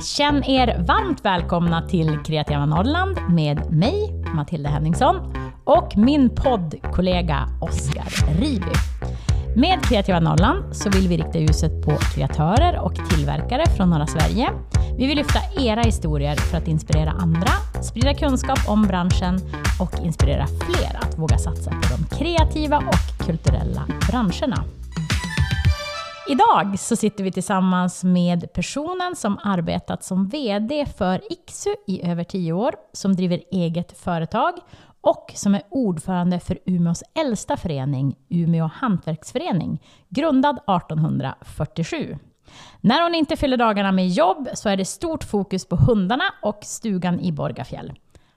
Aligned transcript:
Känn 0.00 0.44
er 0.44 0.84
varmt 0.86 1.24
välkomna 1.24 1.82
till 1.88 2.18
Kreativa 2.24 2.66
Norrland 2.66 3.18
med 3.28 3.72
mig, 3.72 4.24
Matilda 4.34 4.70
Henningsson, 4.70 5.16
och 5.64 5.96
min 5.96 6.30
poddkollega 6.30 7.48
Oskar 7.60 8.38
Riby. 8.40 8.72
Med 9.56 9.84
Kreativa 9.84 10.20
Norrland 10.20 10.76
så 10.76 10.90
vill 10.90 11.08
vi 11.08 11.16
rikta 11.16 11.38
ljuset 11.38 11.84
på 11.84 11.96
kreatörer 12.14 12.78
och 12.80 12.94
tillverkare 12.94 13.66
från 13.76 13.90
norra 13.90 14.06
Sverige. 14.06 14.50
Vi 14.98 15.06
vill 15.06 15.18
lyfta 15.18 15.38
era 15.56 15.82
historier 15.82 16.36
för 16.36 16.56
att 16.56 16.68
inspirera 16.68 17.10
andra, 17.10 17.50
sprida 17.82 18.14
kunskap 18.14 18.58
om 18.68 18.82
branschen 18.82 19.40
och 19.80 20.04
inspirera 20.04 20.46
fler 20.46 20.98
att 21.00 21.18
våga 21.18 21.38
satsa 21.38 21.70
på 21.70 21.96
de 21.96 22.16
kreativa 22.16 22.78
och 22.78 23.26
kulturella 23.26 23.86
branscherna. 24.10 24.64
Idag 26.30 26.78
så 26.78 26.96
sitter 26.96 27.24
vi 27.24 27.32
tillsammans 27.32 28.04
med 28.04 28.52
personen 28.52 29.16
som 29.16 29.38
arbetat 29.42 30.04
som 30.04 30.28
VD 30.28 30.86
för 30.96 31.32
Iksu 31.32 31.70
i 31.86 32.10
över 32.10 32.24
tio 32.24 32.52
år, 32.52 32.74
som 32.92 33.16
driver 33.16 33.40
eget 33.50 33.98
företag 33.98 34.54
och 35.00 35.32
som 35.34 35.54
är 35.54 35.62
ordförande 35.70 36.40
för 36.40 36.58
Umeås 36.66 37.02
äldsta 37.14 37.56
förening, 37.56 38.16
Umeå 38.28 38.70
Hantverksförening, 38.74 39.82
grundad 40.08 40.56
1847. 40.56 42.16
När 42.80 43.02
hon 43.02 43.14
inte 43.14 43.36
fyller 43.36 43.56
dagarna 43.56 43.92
med 43.92 44.08
jobb 44.08 44.48
så 44.54 44.68
är 44.68 44.76
det 44.76 44.84
stort 44.84 45.24
fokus 45.24 45.68
på 45.68 45.76
hundarna 45.76 46.24
och 46.42 46.58
stugan 46.62 47.20
i 47.20 47.32
Borgafjäll. 47.32 47.92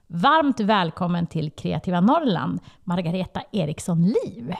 Varmt 0.08 0.60
välkommen 0.60 1.28
till 1.28 1.52
Kreativa 1.52 2.02
Norrland, 2.02 2.60
Margareta 2.84 3.42
Eriksson 3.52 4.02
Liv. 4.02 4.56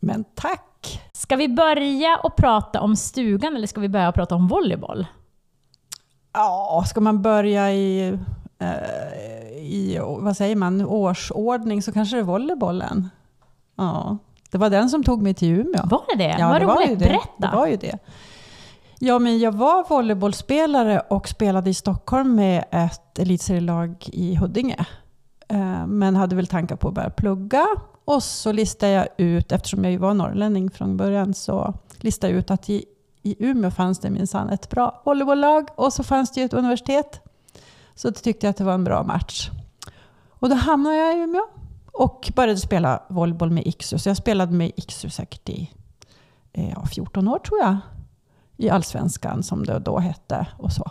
Men 0.00 0.24
tack! 0.34 1.00
Ska 1.12 1.36
vi 1.36 1.48
börja 1.48 2.18
och 2.22 2.36
prata 2.36 2.80
om 2.80 2.96
stugan 2.96 3.56
eller 3.56 3.66
ska 3.66 3.80
vi 3.80 3.88
börja 3.88 4.12
prata 4.12 4.34
om 4.34 4.48
volleyboll? 4.48 5.06
Ja, 6.32 6.84
ska 6.86 7.00
man 7.00 7.22
börja 7.22 7.72
i, 7.72 8.18
eh, 8.58 9.58
i 9.58 9.98
vad 10.18 10.36
säger 10.36 10.56
man, 10.56 10.86
årsordning 10.86 11.82
så 11.82 11.92
kanske 11.92 12.16
det 12.16 12.20
är 12.20 12.24
volleybollen. 12.24 13.08
Ja, 13.76 14.18
det 14.50 14.58
var 14.58 14.70
den 14.70 14.90
som 14.90 15.04
tog 15.04 15.22
mig 15.22 15.34
till 15.34 15.48
Umeå. 15.48 15.86
Var 15.86 16.02
det 16.08 16.24
det? 16.24 16.36
Ja, 16.38 16.48
Vad 16.48 16.62
roligt, 16.62 16.90
ju 16.90 16.96
det. 16.96 17.04
berätta! 17.04 17.50
Det 17.50 17.56
var 17.56 17.66
ju 17.66 17.76
det. 17.76 17.98
Ja, 18.98 19.18
men 19.18 19.38
jag 19.38 19.52
var 19.52 19.84
volleybollspelare 19.88 21.00
och 21.00 21.28
spelade 21.28 21.70
i 21.70 21.74
Stockholm 21.74 22.34
med 22.34 22.64
ett 22.70 23.18
elitserielag 23.18 24.04
i 24.12 24.34
Huddinge. 24.34 24.86
Eh, 25.48 25.86
Men 25.86 26.16
hade 26.16 26.36
väl 26.36 26.46
tankar 26.46 26.76
på 26.76 26.88
att 26.88 26.94
börja 26.94 27.10
plugga. 27.10 27.66
Och 28.06 28.22
så 28.22 28.52
listade 28.52 28.92
jag 28.92 29.08
ut, 29.16 29.52
eftersom 29.52 29.84
jag 29.84 29.90
ju 29.92 29.98
var 29.98 30.14
norrlänning 30.14 30.70
från 30.70 30.96
början, 30.96 31.34
så 31.34 31.74
listade 32.00 32.32
jag 32.32 32.38
ut 32.38 32.50
att 32.50 32.70
i, 32.70 32.84
i 33.22 33.36
Umeå 33.38 33.70
fanns 33.70 33.98
det 33.98 34.10
minsann 34.10 34.48
ett 34.50 34.70
bra 34.70 35.02
volleybolllag 35.04 35.68
och 35.74 35.92
så 35.92 36.02
fanns 36.02 36.32
det 36.32 36.40
ju 36.40 36.46
ett 36.46 36.52
universitet. 36.52 37.20
Så 37.94 38.12
tyckte 38.12 38.46
jag 38.46 38.50
att 38.50 38.56
det 38.56 38.64
var 38.64 38.74
en 38.74 38.84
bra 38.84 39.02
match. 39.02 39.50
Och 40.28 40.48
då 40.48 40.54
hamnade 40.54 40.96
jag 40.96 41.18
i 41.18 41.20
Umeå 41.20 41.42
och 41.92 42.32
började 42.36 42.60
spela 42.60 43.02
volleyboll 43.08 43.50
med 43.50 43.66
Iksu. 43.66 43.98
Så 43.98 44.08
jag 44.08 44.16
spelade 44.16 44.52
med 44.52 44.72
Iksu 44.76 45.10
säkert 45.10 45.48
i 45.48 45.70
eh, 46.52 46.70
ja, 46.70 46.86
14 46.86 47.28
år 47.28 47.38
tror 47.38 47.60
jag. 47.60 47.76
I 48.56 48.70
allsvenskan 48.70 49.42
som 49.42 49.64
det 49.66 49.78
då 49.78 49.98
hette 49.98 50.46
och 50.58 50.72
så. 50.72 50.90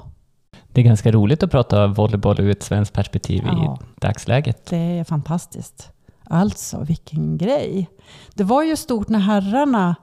Det 0.68 0.82
är 0.82 0.86
ganska 0.86 1.12
roligt 1.12 1.44
att 1.44 1.52
prata 1.52 1.88
volleyboll 1.88 2.40
ur 2.40 2.50
ett 2.50 2.64
svenskt 2.64 2.94
perspektiv 2.94 3.44
Ja. 3.46 3.78
i 3.82 4.00
dagsläget. 4.02 4.66
Det 4.66 4.78
är 5.00 5.04
fantastiskt. 5.04 5.92
Alltså, 6.30 6.84
vilken 6.84 7.38
grej. 7.38 7.90
Det 8.34 8.44
var 8.44 8.64
ju 8.64 8.76
stort 8.76 9.10
när 9.10 9.20
herrarna, 9.20 9.96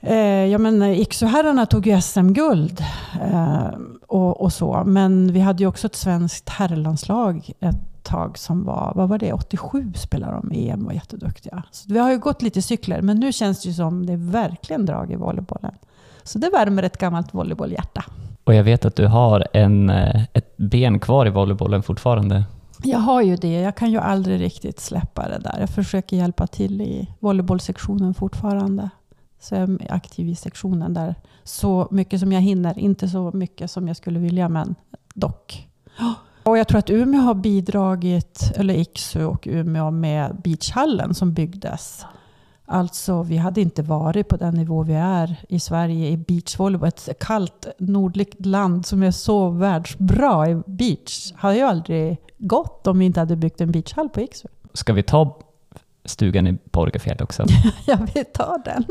eh, 0.00 0.46
ja 0.46 0.58
men 0.58 0.82
eh, 0.82 1.00
Iksu-herrarna 1.00 1.66
tog 1.66 1.86
ju 1.86 2.00
SM-guld 2.00 2.84
eh, 3.22 3.68
och, 4.06 4.40
och 4.40 4.52
så. 4.52 4.82
Men 4.86 5.32
vi 5.32 5.40
hade 5.40 5.62
ju 5.62 5.66
också 5.66 5.86
ett 5.86 5.96
svenskt 5.96 6.48
herrlandslag 6.48 7.52
ett 7.60 7.94
tag 8.04 8.38
som 8.38 8.64
var, 8.64 8.92
vad 8.94 9.08
var 9.08 9.18
det, 9.18 9.32
87 9.32 9.92
spelade 9.96 10.32
de 10.32 10.52
i 10.52 10.68
EM 10.68 10.80
och 10.80 10.86
var 10.86 10.92
jätteduktiga. 10.92 11.62
Så 11.70 11.92
vi 11.92 11.98
har 11.98 12.10
ju 12.10 12.18
gått 12.18 12.42
lite 12.42 12.62
cykler, 12.62 13.02
men 13.02 13.20
nu 13.20 13.32
känns 13.32 13.62
det 13.62 13.68
ju 13.68 13.74
som 13.74 14.06
det 14.06 14.12
är 14.12 14.30
verkligen 14.30 14.86
drag 14.86 15.12
i 15.12 15.16
volleybollen. 15.16 15.74
Så 16.22 16.38
det 16.38 16.50
värmer 16.50 16.82
ett 16.82 16.98
gammalt 16.98 17.34
volleybollhjärta. 17.34 18.04
Och 18.44 18.54
jag 18.54 18.64
vet 18.64 18.84
att 18.84 18.96
du 18.96 19.06
har 19.06 19.46
en, 19.52 19.90
eh, 19.90 20.22
ett 20.32 20.56
ben 20.56 21.00
kvar 21.00 21.26
i 21.26 21.30
volleybollen 21.30 21.82
fortfarande. 21.82 22.44
Jag 22.82 22.98
har 22.98 23.22
ju 23.22 23.36
det. 23.36 23.60
Jag 23.60 23.76
kan 23.76 23.90
ju 23.90 23.98
aldrig 23.98 24.40
riktigt 24.40 24.80
släppa 24.80 25.28
det 25.28 25.38
där. 25.38 25.60
Jag 25.60 25.70
försöker 25.70 26.16
hjälpa 26.16 26.46
till 26.46 26.80
i 26.80 27.08
volleybollsektionen 27.20 28.14
fortfarande. 28.14 28.90
Så 29.40 29.54
jag 29.54 29.70
är 29.82 29.92
aktiv 29.92 30.28
i 30.28 30.34
sektionen 30.34 30.94
där 30.94 31.14
så 31.44 31.88
mycket 31.90 32.20
som 32.20 32.32
jag 32.32 32.40
hinner. 32.40 32.78
Inte 32.78 33.08
så 33.08 33.30
mycket 33.34 33.70
som 33.70 33.88
jag 33.88 33.96
skulle 33.96 34.18
vilja, 34.18 34.48
men 34.48 34.74
dock. 35.14 35.68
Och 36.42 36.58
jag 36.58 36.68
tror 36.68 36.78
att 36.78 36.90
Umeå 36.90 37.20
har 37.20 37.34
bidragit, 37.34 38.52
eller 38.56 38.74
Iksu 38.74 39.24
och 39.24 39.46
Umeå, 39.50 39.90
med 39.90 40.36
beachhallen 40.44 41.14
som 41.14 41.32
byggdes. 41.32 42.04
Alltså, 42.66 43.22
vi 43.22 43.36
hade 43.36 43.60
inte 43.60 43.82
varit 43.82 44.28
på 44.28 44.36
den 44.36 44.54
nivå 44.54 44.82
vi 44.82 44.94
är 44.94 45.36
i 45.48 45.60
Sverige 45.60 46.08
i 46.08 46.16
beachvolleyboll. 46.16 46.88
Ett 46.88 47.08
kallt 47.20 47.66
nordligt 47.78 48.46
land 48.46 48.86
som 48.86 49.02
är 49.02 49.10
så 49.10 49.48
världsbra 49.50 50.48
i 50.50 50.62
beach. 50.66 51.32
Hade 51.36 51.56
ju 51.56 51.62
aldrig 51.62 52.16
gått 52.38 52.86
om 52.86 52.98
vi 52.98 53.04
inte 53.04 53.20
hade 53.20 53.36
byggt 53.36 53.60
en 53.60 53.72
beachhall 53.72 54.08
på 54.08 54.20
Iksu. 54.20 54.48
Ska 54.72 54.92
vi 54.92 55.02
ta 55.02 55.38
stugan 56.04 56.46
i 56.46 56.58
Borgafjäll 56.72 57.22
också? 57.22 57.44
Jag 57.86 58.08
vill 58.14 58.24
ta 58.34 58.58
den. 58.64 58.84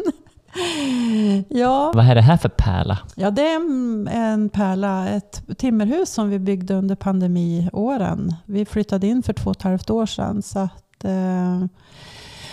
Ja, 1.50 1.92
Vad 1.96 2.06
är 2.06 2.16
det 2.16 2.22
här 2.22 2.38
för 2.38 2.50
pärla? 2.50 3.00
ja, 3.16 3.32
det 3.32 3.42
är 3.42 3.56
en- 3.56 4.08
en 4.08 4.50
pärla, 4.50 5.10
ett 5.10 5.58
timmerhus 5.58 6.10
som 6.10 6.30
vi 6.30 6.40
byggde 6.40 6.74
under 6.74 6.96
pandemiåren. 6.96 8.36
Vi 8.46 8.66
flyttade 8.66 9.08
in 9.08 9.24
för 9.24 9.34
två 9.34 9.50
och 9.50 9.56
ett 9.56 9.62
halvt 9.62 9.90
år 9.90 10.06
sedan. 10.06 10.42
Så 10.42 10.60
att, 10.60 11.04
eh, 11.04 11.64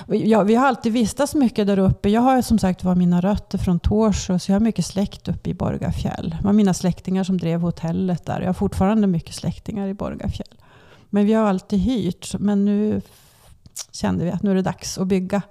ja, 0.06 0.42
vi 0.42 0.54
har 0.54 0.66
alltid 0.66 0.92
vistats 0.92 1.34
mycket 1.34 1.66
där 1.66 1.78
uppe. 1.78 2.08
Jag 2.08 2.20
har 2.20 2.42
som 2.42 2.58
sagt 2.58 2.84
var 2.84 2.94
mina 2.94 3.20
rötter 3.20 3.58
från 3.58 3.78
Torsjö, 3.78 4.38
så 4.38 4.52
jag 4.52 4.54
har 4.54 4.60
mycket 4.60 4.86
släkt 4.86 5.28
uppe 5.28 5.50
i 5.50 5.54
Borgafjäll. 5.54 6.36
Det 6.40 6.44
var 6.44 6.52
mina 6.52 6.74
släktingar 6.74 7.24
som 7.24 7.38
drev 7.38 7.60
hotellet 7.60 8.26
där. 8.26 8.40
Jag 8.40 8.48
har 8.48 8.54
fortfarande 8.54 9.06
mycket 9.06 9.34
släktingar 9.34 9.88
i 9.88 9.94
Borgafjäll. 9.94 10.54
Men 11.10 11.26
vi 11.26 11.32
har 11.32 11.44
alltid 11.44 11.78
hyrt. 11.78 12.34
Men 12.38 12.64
nu 12.64 13.00
kände 13.92 14.24
vi 14.24 14.30
att 14.30 14.42
nu 14.42 14.50
är 14.50 14.54
det 14.54 14.62
dags 14.62 14.98
att 14.98 15.06
bygga. 15.06 15.42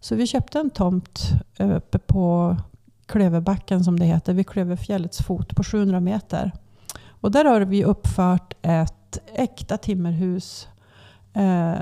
Så 0.00 0.14
vi 0.14 0.26
köpte 0.26 0.60
en 0.60 0.70
tomt 0.70 1.30
uppe 1.58 1.98
på 1.98 2.56
Klöverbacken 3.06 3.84
som 3.84 3.98
det 3.98 4.04
heter, 4.06 4.32
vid 4.32 4.48
Klöverfjällets 4.48 5.18
fot 5.18 5.56
på 5.56 5.64
700 5.64 6.00
meter. 6.00 6.52
Och 7.20 7.30
där 7.30 7.44
har 7.44 7.60
vi 7.60 7.84
uppfört 7.84 8.54
ett 8.62 9.18
äkta 9.34 9.76
timmerhus 9.76 10.68
eh, 11.32 11.74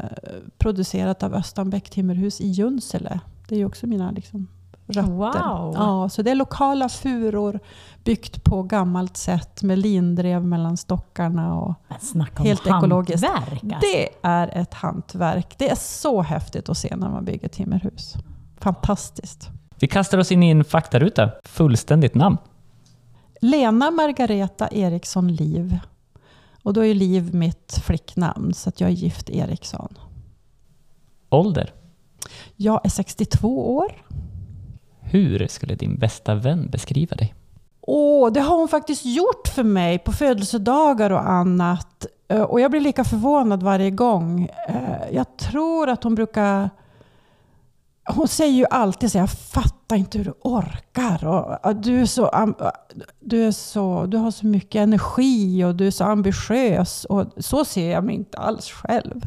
producerat 0.59 1.23
av 1.23 1.35
Östanbäck 1.35 1.91
timmerhus 1.91 2.41
i 2.41 2.49
Junsele. 2.49 3.21
Det 3.49 3.55
är 3.55 3.59
ju 3.59 3.65
också 3.65 3.87
mina 3.87 4.11
liksom, 4.11 4.49
rötter. 4.87 5.11
Wow! 5.13 5.75
Ja, 5.77 6.09
så 6.09 6.23
det 6.23 6.31
är 6.31 6.35
lokala 6.35 6.89
furor 6.89 7.61
byggt 8.05 8.45
på 8.45 8.63
gammalt 8.63 9.17
sätt 9.17 9.63
med 9.63 9.79
lindrev 9.79 10.45
mellan 10.45 10.77
stockarna. 10.77 11.55
Och 11.55 11.75
snacka 12.01 12.43
om 12.43 12.47
Helt 12.47 12.67
ekologiskt. 12.67 13.29
hantverk, 13.29 13.63
alltså. 13.65 13.79
det 13.81 14.09
är 14.23 14.49
ett 14.49 14.75
hantverk. 14.75 15.55
Det 15.59 15.71
är 15.71 15.77
så 15.77 16.23
häftigt 16.23 16.69
att 16.69 16.79
se 16.79 16.97
när 16.97 17.11
man 17.11 17.25
bygger 17.25 17.49
timmerhus. 17.49 18.15
Fantastiskt. 18.61 19.51
Vi 19.81 19.89
kastar 19.89 20.19
oss 20.19 20.33
in 20.33 20.43
i 20.43 20.51
en 20.51 20.65
faktaruta. 20.65 21.31
Fullständigt 21.45 22.15
namn. 22.15 22.37
Lena 23.41 23.91
Margareta 23.91 24.69
Eriksson 24.69 25.35
Liv. 25.35 25.79
Och 26.63 26.73
då 26.73 26.85
är 26.85 26.95
Liv 26.95 27.35
mitt 27.35 27.81
flicknamn, 27.87 28.55
så 28.55 28.69
att 28.69 28.81
jag 28.81 28.91
är 28.91 28.95
gift 28.95 29.31
Eriksson. 29.31 29.99
Ålder. 31.31 31.73
Jag 32.57 32.81
är 32.85 32.89
62 32.89 33.77
år. 33.77 34.05
Hur 35.01 35.47
skulle 35.47 35.75
din 35.75 35.99
bästa 35.99 36.35
vän 36.35 36.71
beskriva 36.71 37.17
dig? 37.17 37.35
Åh, 37.81 38.33
det 38.33 38.41
har 38.41 38.57
hon 38.59 38.69
faktiskt 38.69 39.05
gjort 39.05 39.49
för 39.55 39.63
mig 39.63 39.99
på 39.99 40.13
födelsedagar 40.13 41.11
och 41.11 41.29
annat. 41.31 42.07
Eh, 42.29 42.43
Och 42.43 42.61
jag 42.61 42.71
blir 42.71 42.81
lika 42.81 43.05
förvånad 43.05 43.63
varje 43.63 43.91
gång. 43.91 44.49
Eh, 44.69 45.09
Jag 45.13 45.37
tror 45.37 45.89
att 45.89 46.05
hon 46.05 46.15
brukar... 46.15 46.71
Hon 48.15 48.29
säger 48.29 48.53
ju 48.53 48.67
alltid 48.71 49.13
så 49.13 49.19
jag 49.19 49.31
fattar 49.31 49.78
inte 49.97 50.19
hur 50.19 50.25
du 50.25 50.35
orkar. 50.41 51.27
Och 51.67 51.77
du, 51.77 52.01
är 52.01 52.07
så, 52.07 52.55
du, 53.21 53.45
är 53.45 53.51
så, 53.51 54.07
du 54.07 54.17
har 54.17 54.31
så 54.31 54.47
mycket 54.47 54.79
energi 54.79 55.65
och 55.65 55.75
du 55.75 55.87
är 55.87 55.91
så 55.91 56.05
ambitiös. 56.05 57.05
Och 57.05 57.27
så 57.37 57.65
ser 57.65 57.91
jag 57.91 58.05
mig 58.05 58.15
inte 58.15 58.39
alls 58.39 58.71
själv. 58.71 59.27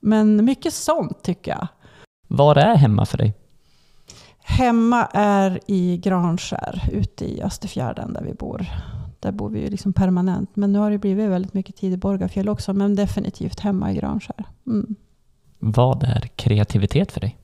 Men 0.00 0.44
mycket 0.44 0.74
sånt 0.74 1.22
tycker 1.22 1.50
jag. 1.50 1.68
Var 2.28 2.56
är 2.56 2.74
hemma 2.74 3.06
för 3.06 3.18
dig? 3.18 3.34
Hemma 4.42 5.08
är 5.12 5.60
i 5.66 5.96
Granskär, 5.96 6.88
ute 6.92 7.24
i 7.24 7.42
Österfjärden 7.42 8.12
där 8.12 8.22
vi 8.22 8.34
bor. 8.34 8.66
Där 9.20 9.32
bor 9.32 9.50
vi 9.50 9.60
ju 9.60 9.70
liksom 9.70 9.92
permanent. 9.92 10.56
Men 10.56 10.72
nu 10.72 10.78
har 10.78 10.90
det 10.90 10.98
blivit 10.98 11.30
väldigt 11.30 11.54
mycket 11.54 11.76
tid 11.76 11.92
i 11.92 11.96
Borgafjäll 11.96 12.48
också. 12.48 12.72
Men 12.72 12.94
definitivt 12.94 13.60
hemma 13.60 13.92
i 13.92 13.94
Granskär. 13.94 14.44
Mm. 14.66 14.94
Vad 15.58 16.02
är 16.02 16.20
kreativitet 16.20 17.12
för 17.12 17.20
dig? 17.20 17.39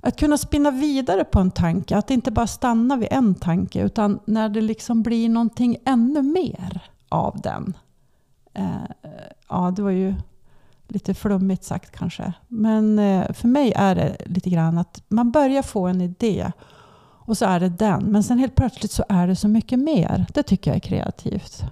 Att 0.00 0.16
kunna 0.18 0.38
spinna 0.38 0.70
vidare 0.70 1.24
på 1.24 1.40
en 1.40 1.50
tanke. 1.50 1.96
Att 1.96 2.10
inte 2.10 2.30
bara 2.30 2.46
stanna 2.46 2.96
vid 2.96 3.08
en 3.10 3.34
tanke. 3.34 3.82
Utan 3.82 4.18
när 4.24 4.48
det 4.48 4.60
liksom 4.60 5.02
blir 5.02 5.28
någonting 5.28 5.76
ännu 5.84 6.22
mer 6.22 6.80
av 7.08 7.40
den. 7.40 7.76
Eh, 8.54 8.64
ja, 9.48 9.72
det 9.76 9.82
var 9.82 9.90
ju 9.90 10.14
lite 10.88 11.14
flummigt 11.14 11.64
sagt 11.64 11.96
kanske. 11.96 12.32
Men 12.48 12.98
eh, 12.98 13.32
för 13.32 13.48
mig 13.48 13.72
är 13.76 13.94
det 13.94 14.16
lite 14.26 14.50
grann 14.50 14.78
att 14.78 15.02
man 15.08 15.30
börjar 15.30 15.62
få 15.62 15.86
en 15.86 16.00
idé 16.00 16.52
och 17.28 17.38
så 17.38 17.44
är 17.44 17.60
det 17.60 17.68
den. 17.68 18.04
Men 18.04 18.22
sen 18.22 18.38
helt 18.38 18.54
plötsligt 18.54 18.92
så 18.92 19.04
är 19.08 19.26
det 19.26 19.36
så 19.36 19.48
mycket 19.48 19.78
mer. 19.78 20.26
Det 20.34 20.42
tycker 20.42 20.70
jag 20.70 20.76
är 20.76 20.80
kreativt. 20.80 21.62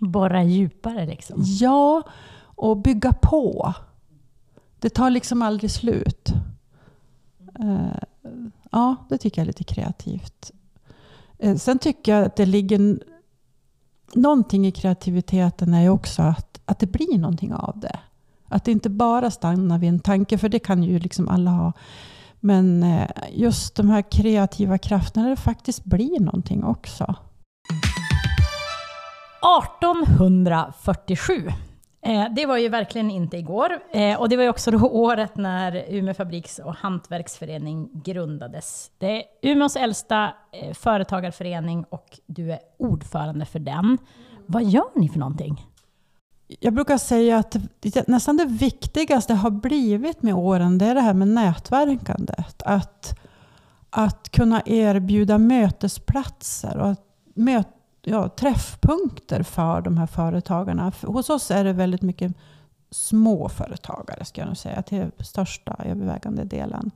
Borra 0.00 0.42
djupare 0.42 1.06
liksom? 1.06 1.42
Ja, 1.44 2.02
och 2.42 2.76
bygga 2.76 3.12
på. 3.12 3.74
Det 4.78 4.90
tar 4.90 5.10
liksom 5.10 5.42
aldrig 5.42 5.70
slut. 5.70 6.32
Eh, 7.60 8.02
ja, 8.70 8.96
det 9.08 9.18
tycker 9.18 9.40
jag 9.40 9.44
är 9.44 9.46
lite 9.46 9.64
kreativt. 9.64 10.52
Eh, 11.38 11.56
sen 11.56 11.78
tycker 11.78 12.16
jag 12.16 12.24
att 12.24 12.36
det 12.36 12.46
ligger 12.46 12.98
någonting 14.14 14.66
i 14.66 14.72
kreativiteten 14.72 15.74
är 15.74 15.82
ju 15.82 15.88
också 15.88 16.22
att, 16.22 16.60
att 16.64 16.78
det 16.78 16.86
blir 16.86 17.18
någonting 17.18 17.54
av 17.54 17.78
det. 17.80 17.98
Att 18.48 18.64
det 18.64 18.72
inte 18.72 18.90
bara 18.90 19.30
stannar 19.30 19.78
vid 19.78 19.88
en 19.88 20.00
tanke, 20.00 20.38
för 20.38 20.48
det 20.48 20.58
kan 20.58 20.82
ju 20.82 20.98
liksom 20.98 21.28
alla 21.28 21.50
ha. 21.50 21.72
Men 22.40 22.82
eh, 22.82 23.08
just 23.32 23.74
de 23.74 23.90
här 23.90 24.02
kreativa 24.10 24.78
krafterna, 24.78 25.28
det 25.28 25.36
faktiskt 25.36 25.84
blir 25.84 26.20
någonting 26.20 26.64
också. 26.64 27.14
1847 29.60 31.48
Eh, 32.04 32.26
det 32.30 32.46
var 32.46 32.56
ju 32.56 32.68
verkligen 32.68 33.10
inte 33.10 33.36
igår. 33.36 33.80
Eh, 33.92 34.20
och 34.20 34.28
det 34.28 34.36
var 34.36 34.42
ju 34.42 34.48
också 34.48 34.70
då 34.70 34.88
året 34.92 35.36
när 35.36 35.84
Umeå 35.88 36.14
Fabriks 36.14 36.58
och 36.58 36.74
Hantverksförening 36.74 37.88
grundades. 37.92 38.90
Det 38.98 39.06
är 39.06 39.22
Umeås 39.42 39.76
äldsta 39.76 40.32
eh, 40.52 40.74
företagarförening 40.74 41.84
och 41.88 42.18
du 42.26 42.52
är 42.52 42.58
ordförande 42.78 43.44
för 43.44 43.58
den. 43.58 43.98
Vad 44.46 44.64
gör 44.64 44.98
ni 45.00 45.08
för 45.08 45.18
någonting? 45.18 45.66
Jag 46.60 46.74
brukar 46.74 46.98
säga 46.98 47.38
att 47.38 47.56
nästan 48.06 48.36
det 48.36 48.44
viktigaste 48.44 49.34
har 49.34 49.50
blivit 49.50 50.22
med 50.22 50.34
åren, 50.34 50.78
det 50.78 50.86
är 50.86 50.94
det 50.94 51.00
här 51.00 51.14
med 51.14 51.28
nätverkandet. 51.28 52.62
Att, 52.62 53.20
att 53.90 54.30
kunna 54.30 54.62
erbjuda 54.66 55.38
mötesplatser 55.38 56.76
och 56.76 56.88
att 56.88 57.04
möt, 57.34 57.68
ja, 58.04 58.28
träffpunkter 58.28 59.42
för 59.42 59.80
de 59.80 59.98
här 59.98 60.06
företagarna. 60.06 60.92
Hos 61.02 61.30
oss 61.30 61.50
är 61.50 61.64
det 61.64 61.72
väldigt 61.72 62.02
mycket 62.02 62.32
småföretagare, 62.90 64.24
ska 64.24 64.40
jag 64.40 64.48
nog 64.48 64.56
säga, 64.56 64.82
till 64.82 65.10
största 65.18 65.76
övervägande 65.84 66.44
delen. 66.44 66.90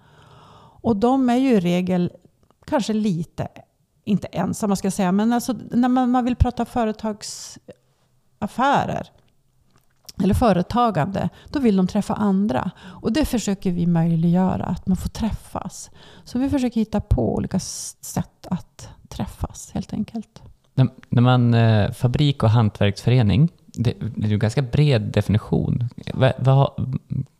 Och 0.80 0.96
de 0.96 1.30
är 1.30 1.36
ju 1.36 1.50
i 1.50 1.60
regel 1.60 2.12
kanske 2.66 2.92
lite, 2.92 3.48
inte 4.04 4.26
ensamma 4.26 4.76
ska 4.76 4.86
jag 4.86 4.92
säga, 4.92 5.12
men 5.12 5.32
alltså, 5.32 5.54
när 5.70 5.88
man, 5.88 6.10
man 6.10 6.24
vill 6.24 6.36
prata 6.36 6.64
företagsaffärer 6.64 9.10
eller 10.22 10.34
företagande, 10.34 11.28
då 11.50 11.60
vill 11.60 11.76
de 11.76 11.86
träffa 11.86 12.14
andra. 12.14 12.70
Och 13.02 13.12
det 13.12 13.24
försöker 13.24 13.72
vi 13.72 13.86
möjliggöra, 13.86 14.64
att 14.64 14.86
man 14.86 14.96
får 14.96 15.08
träffas. 15.08 15.90
Så 16.24 16.38
vi 16.38 16.50
försöker 16.50 16.80
hitta 16.80 17.00
på 17.00 17.34
olika 17.34 17.60
sätt 17.60 18.46
att 18.50 18.88
träffas 19.08 19.70
helt 19.74 19.92
enkelt. 19.92 20.42
När, 20.78 20.88
när 21.08 21.22
man, 21.22 21.54
eh, 21.54 21.90
fabrik 21.90 22.42
och 22.42 22.50
hantverksförening, 22.50 23.48
det, 23.66 23.94
det 24.16 24.28
är 24.28 24.32
en 24.32 24.38
ganska 24.38 24.62
bred 24.62 25.02
definition. 25.02 25.88
Va, 26.14 26.32
va, 26.38 26.76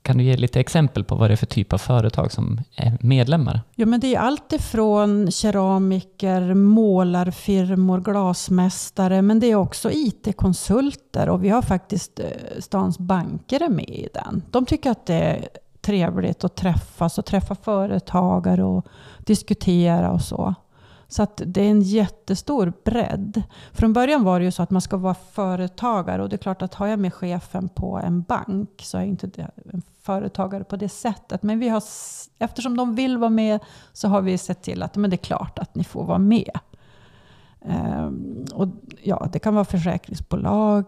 kan 0.03 0.19
du 0.19 0.25
ge 0.25 0.37
lite 0.37 0.61
exempel 0.61 1.05
på 1.05 1.15
vad 1.15 1.31
det 1.31 1.35
är 1.35 1.37
för 1.37 1.47
typ 1.47 1.73
av 1.73 1.79
företag 1.79 2.33
som 2.33 2.61
är 2.77 2.99
medlemmar? 3.01 3.61
Ja, 3.75 3.87
men 3.87 4.01
det 4.01 4.15
är 4.15 4.21
allt 4.21 4.53
ifrån 4.53 5.31
keramiker, 5.31 6.55
målarfirmor, 6.55 8.01
glasmästare, 8.01 9.23
men 9.23 9.41
det 9.41 9.47
är 9.47 9.55
också 9.55 9.91
IT-konsulter 9.93 11.29
och 11.29 11.45
vi 11.45 11.49
har 11.49 11.63
faktiskt 11.63 12.21
eh, 12.21 12.27
stans 12.59 12.99
banker 12.99 13.69
med 13.69 13.89
i 13.89 14.09
den. 14.15 14.43
De 14.51 14.67
tycker 14.67 14.91
att 14.91 15.07
det 15.07 15.15
är 15.15 15.49
trevligt 15.81 16.45
att 16.45 16.57
träffas 16.57 17.19
och 17.19 17.25
träffa 17.25 17.55
företagare 17.55 18.65
och 18.65 18.87
diskutera 19.19 20.11
och 20.11 20.23
så. 20.23 20.55
Så 21.09 21.23
att 21.23 21.43
det 21.47 21.61
är 21.61 21.71
en 21.71 21.83
jättestor 21.83 22.73
bredd. 22.85 23.43
Från 23.73 23.93
början 23.93 24.25
var 24.25 24.39
det 24.39 24.45
ju 24.45 24.51
så 24.51 24.63
att 24.63 24.71
man 24.71 24.81
ska 24.81 24.97
vara 24.97 25.15
företagare 25.15 26.23
och 26.23 26.29
det 26.29 26.37
är 26.37 26.39
klart 26.39 26.63
att 26.63 26.75
har 26.75 26.87
jag 26.87 26.99
med 26.99 27.15
chefen 27.15 27.69
på 27.69 27.99
en 27.99 28.23
bank 28.23 28.71
så 28.83 28.97
är 28.97 29.01
jag 29.01 29.09
inte 29.09 29.51
en 29.73 29.83
företagare 30.03 30.65
på 30.65 30.77
det 30.77 30.89
sättet. 30.89 31.43
Men 31.43 31.59
vi 31.59 31.69
har, 31.69 31.83
eftersom 32.39 32.77
de 32.77 32.95
vill 32.95 33.19
vara 33.19 33.31
med 33.31 33.61
så 33.93 34.09
har 34.09 34.23
vi 34.23 34.39
sett 34.39 34.63
till 34.63 34.83
att 34.83 34.97
men 34.97 35.11
det 35.11 35.15
är 35.15 35.25
klart 35.25 35.59
att 35.59 35.75
ni 35.75 35.85
får 35.85 36.05
vara 36.05 36.19
med. 36.19 36.59
Um, 37.61 38.45
och 38.55 38.69
ja, 39.03 39.29
det 39.33 39.39
kan 39.39 39.55
vara 39.55 39.65
försäkringsbolag, 39.65 40.85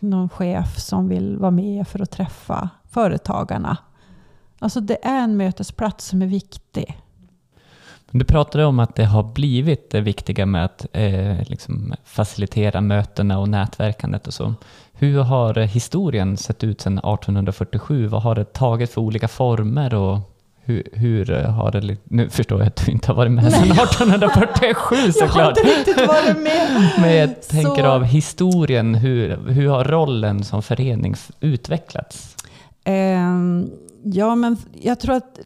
någon 0.00 0.28
chef 0.28 0.78
som 0.78 1.08
vill 1.08 1.36
vara 1.36 1.50
med 1.50 1.88
för 1.88 2.02
att 2.02 2.10
träffa 2.10 2.68
företagarna. 2.90 3.76
Alltså 4.58 4.80
det 4.80 5.06
är 5.06 5.20
en 5.20 5.36
mötesplats 5.36 6.06
som 6.06 6.22
är 6.22 6.26
viktig. 6.26 7.03
Du 8.16 8.24
pratade 8.24 8.64
om 8.64 8.78
att 8.78 8.94
det 8.94 9.04
har 9.04 9.22
blivit 9.22 9.90
det 9.90 10.00
viktiga 10.00 10.46
med 10.46 10.64
att 10.64 10.86
eh, 10.92 11.42
liksom 11.42 11.94
facilitera 12.04 12.80
mötena 12.80 13.38
och 13.38 13.48
nätverkandet 13.48 14.26
och 14.26 14.34
så. 14.34 14.54
Hur 14.92 15.20
har 15.20 15.54
historien 15.54 16.36
sett 16.36 16.64
ut 16.64 16.80
sedan 16.80 16.98
1847? 16.98 18.06
Vad 18.06 18.22
har 18.22 18.34
det 18.34 18.52
tagit 18.52 18.90
för 18.90 19.00
olika 19.00 19.28
former 19.28 19.94
och 19.94 20.18
hur, 20.60 20.88
hur 20.92 21.26
har 21.44 21.70
det... 21.70 21.96
Nu 22.04 22.28
förstår 22.30 22.58
jag 22.58 22.66
att 22.66 22.86
du 22.86 22.92
inte 22.92 23.08
har 23.08 23.14
varit 23.14 23.32
med 23.32 23.52
sedan 23.52 23.70
1847 23.70 25.12
såklart. 25.12 25.36
Jag 25.36 25.44
har 25.44 25.48
inte 25.48 25.62
riktigt 25.62 26.08
varit 26.08 26.42
med. 26.42 26.90
Men 27.00 27.16
jag 27.16 27.42
tänker 27.42 27.82
så... 27.82 27.88
av 27.88 28.04
historien, 28.04 28.94
hur, 28.94 29.36
hur 29.36 29.68
har 29.68 29.84
rollen 29.84 30.44
som 30.44 30.62
förening 30.62 31.14
utvecklats? 31.40 32.36
Um, 32.86 33.70
ja, 34.04 34.34
men 34.34 34.56
jag 34.80 35.00
tror 35.00 35.14
att 35.14 35.38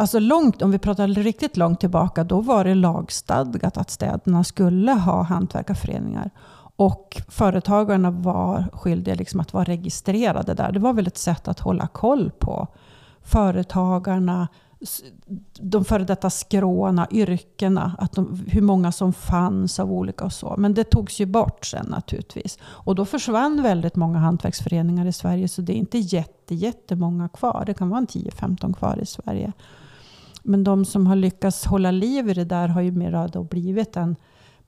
Alltså 0.00 0.18
långt, 0.18 0.62
om 0.62 0.70
vi 0.70 0.78
pratar 0.78 1.08
riktigt 1.08 1.56
långt 1.56 1.80
tillbaka, 1.80 2.24
då 2.24 2.40
var 2.40 2.64
det 2.64 2.74
lagstadgat 2.74 3.76
att 3.76 3.90
städerna 3.90 4.44
skulle 4.44 4.92
ha 4.92 5.22
hantverkarföreningar. 5.22 6.30
Och 6.76 7.22
företagarna 7.28 8.10
var 8.10 8.64
skyldiga 8.72 9.14
liksom 9.14 9.40
att 9.40 9.52
vara 9.52 9.64
registrerade 9.64 10.54
där. 10.54 10.72
Det 10.72 10.78
var 10.78 10.92
väl 10.92 11.06
ett 11.06 11.18
sätt 11.18 11.48
att 11.48 11.60
hålla 11.60 11.86
koll 11.86 12.30
på 12.38 12.68
företagarna, 13.22 14.48
de 15.60 15.84
före 15.84 16.04
detta 16.04 16.30
skråna, 16.30 17.08
yrkena, 17.10 17.96
att 17.98 18.12
de, 18.12 18.44
hur 18.46 18.62
många 18.62 18.92
som 18.92 19.12
fanns 19.12 19.80
av 19.80 19.92
olika 19.92 20.24
och 20.24 20.32
så. 20.32 20.54
Men 20.58 20.74
det 20.74 20.84
togs 20.84 21.20
ju 21.20 21.26
bort 21.26 21.66
sen 21.66 21.86
naturligtvis. 21.86 22.58
Och 22.62 22.94
då 22.94 23.04
försvann 23.04 23.62
väldigt 23.62 23.96
många 23.96 24.18
hantverksföreningar 24.18 25.06
i 25.06 25.12
Sverige, 25.12 25.48
så 25.48 25.62
det 25.62 25.72
är 25.72 25.76
inte 25.76 25.98
jätte, 25.98 26.54
jättemånga 26.54 27.28
kvar. 27.28 27.64
Det 27.66 27.74
kan 27.74 27.88
vara 27.88 27.98
en 27.98 28.06
10-15 28.06 28.74
kvar 28.74 28.98
i 29.02 29.06
Sverige. 29.06 29.52
Men 30.42 30.64
de 30.64 30.84
som 30.84 31.06
har 31.06 31.16
lyckats 31.16 31.64
hålla 31.64 31.90
liv 31.90 32.28
i 32.28 32.34
det 32.34 32.44
där 32.44 32.68
har 32.68 32.80
ju 32.80 32.92
mer 32.92 33.28
då 33.32 33.42
blivit 33.42 33.96
en 33.96 34.16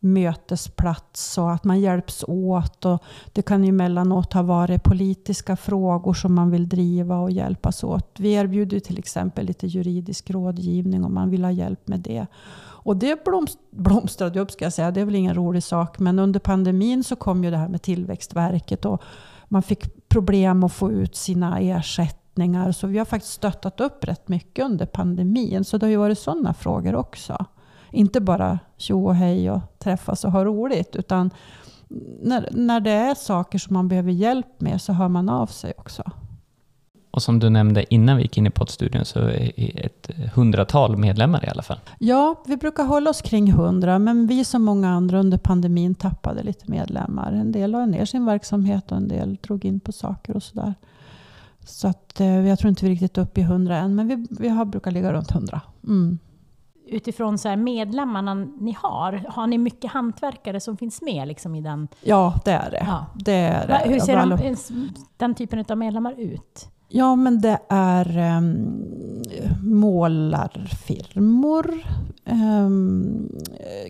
mötesplats 0.03 1.39
och 1.39 1.53
att 1.53 1.65
man 1.65 1.81
hjälps 1.81 2.25
åt. 2.29 2.85
Och 2.85 3.03
det 3.33 3.43
kan 3.43 3.65
ju 3.65 3.69
emellanåt 3.69 4.33
ha 4.33 4.43
varit 4.43 4.83
politiska 4.83 5.57
frågor 5.57 6.15
som 6.15 6.35
man 6.35 6.51
vill 6.51 6.69
driva 6.69 7.19
och 7.19 7.31
hjälpas 7.31 7.85
åt. 7.85 8.17
Vi 8.19 8.33
erbjuder 8.33 8.81
till 8.81 8.99
exempel 8.99 9.47
lite 9.47 9.67
juridisk 9.67 10.31
rådgivning 10.31 11.05
om 11.05 11.15
man 11.15 11.31
vill 11.31 11.45
ha 11.45 11.51
hjälp 11.51 11.89
med 11.89 12.01
det. 12.01 12.27
Och 12.85 12.97
det 12.97 13.25
blomstrade 13.71 14.41
upp 14.41 14.51
ska 14.51 14.65
jag 14.65 14.73
säga. 14.73 14.91
Det 14.91 15.01
är 15.01 15.05
väl 15.05 15.15
ingen 15.15 15.35
rolig 15.35 15.63
sak. 15.63 15.99
Men 15.99 16.19
under 16.19 16.41
pandemin 16.41 17.05
så 17.05 17.17
kom 17.17 17.45
ju 17.45 17.51
det 17.51 17.57
här 17.57 17.69
med 17.69 17.83
Tillväxtverket 17.83 18.85
och 18.85 19.03
man 19.49 19.63
fick 19.63 20.09
problem 20.09 20.65
att 20.65 20.73
få 20.73 20.93
ut 20.93 21.17
sina 21.17 21.59
ersättningar 21.61 22.22
ersättningar. 22.33 22.73
Så 22.73 22.87
vi 22.87 22.99
har 22.99 23.05
faktiskt 23.05 23.35
stöttat 23.35 23.81
upp 23.81 24.05
rätt 24.05 24.29
mycket 24.29 24.65
under 24.65 24.87
pandemin. 24.87 25.65
Så 25.65 25.79
det 25.79 25.87
har 25.87 25.91
ju 25.91 25.97
varit 25.97 26.19
sådana 26.19 26.55
frågor 26.55 26.95
också. 26.95 27.47
Inte 27.93 28.21
bara 28.21 28.59
tjo 28.79 29.07
och 29.07 29.15
hej 29.15 29.51
och 29.51 29.61
träffas 29.79 30.25
och 30.25 30.33
ha 30.33 30.45
roligt. 30.45 30.97
Utan 30.97 31.31
när, 32.23 32.49
när 32.53 32.81
det 32.81 32.91
är 32.91 33.15
saker 33.15 33.59
som 33.59 33.75
man 33.75 33.89
behöver 33.89 34.13
hjälp 34.13 34.61
med 34.61 34.81
så 34.81 34.93
hör 34.93 35.09
man 35.09 35.29
av 35.29 35.47
sig 35.47 35.73
också. 35.79 36.03
Och 37.13 37.23
som 37.23 37.39
du 37.39 37.51
nämnde 37.51 37.85
innan 37.95 38.17
vi 38.17 38.23
gick 38.23 38.39
in 38.39 38.47
i 38.47 38.51
poddstudion 38.51 39.05
så 39.05 39.19
är 39.19 39.87
ett 39.87 40.11
hundratal 40.35 40.97
medlemmar 40.97 41.45
i 41.45 41.49
alla 41.49 41.63
fall. 41.63 41.79
Ja, 41.99 42.43
vi 42.47 42.57
brukar 42.57 42.85
hålla 42.85 43.11
oss 43.11 43.23
kring 43.23 43.53
hundra, 43.53 43.99
men 43.99 44.27
vi 44.27 44.45
som 44.45 44.63
många 44.63 44.89
andra 44.89 45.21
under 45.21 45.39
pandemin 45.39 45.95
tappade 45.95 46.43
lite 46.43 46.71
medlemmar. 46.71 47.33
En 47.33 47.53
del 47.53 47.71
la 47.71 47.87
ner 47.87 48.05
sin 48.05 48.25
verksamhet 48.25 48.93
och 48.93 48.97
en 48.97 49.09
del 49.09 49.37
drog 49.43 49.65
in 49.65 49.81
på 49.81 49.93
saker 49.93 50.37
och 50.37 50.43
sådär. 50.43 50.75
Så 51.65 51.89
att, 51.89 52.21
eh, 52.21 52.49
jag 52.49 52.59
tror 52.59 52.69
inte 52.69 52.85
vi 52.85 52.91
är 52.91 52.95
riktigt 52.95 53.19
upp 53.19 53.39
i 53.39 53.41
100 53.41 53.77
än, 53.77 53.95
men 53.95 54.09
vi, 54.09 54.27
vi 54.31 54.49
har, 54.49 54.65
brukar 54.65 54.91
ligga 54.91 55.13
runt 55.13 55.31
100. 55.31 55.61
Mm. 55.85 56.19
Utifrån 56.87 57.39
så 57.39 57.49
här 57.49 57.57
medlemmarna 57.57 58.35
ni 58.35 58.77
har, 58.79 59.25
har 59.29 59.47
ni 59.47 59.59
mycket 59.59 59.91
hantverkare 59.91 60.61
som 60.61 60.77
finns 60.77 61.03
med 61.03 61.29
liksom 61.29 61.55
i 61.55 61.61
den? 61.61 61.89
Ja, 62.03 62.41
det 62.45 62.53
är 62.53 62.71
det. 62.71 62.85
Ja. 62.87 63.07
det, 63.15 63.33
är 63.33 63.67
det. 63.67 63.83
Hur 63.85 64.01
ser 64.01 64.17
de, 64.17 64.53
den 65.17 65.35
typen 65.35 65.65
av 65.69 65.79
medlemmar 65.79 66.15
ut? 66.19 66.69
Ja, 66.89 67.17
men 67.17 67.41
det 67.41 67.59
är 67.69 68.37
um, 68.37 68.83
målarfirmor, 69.63 71.75
um, 72.25 73.29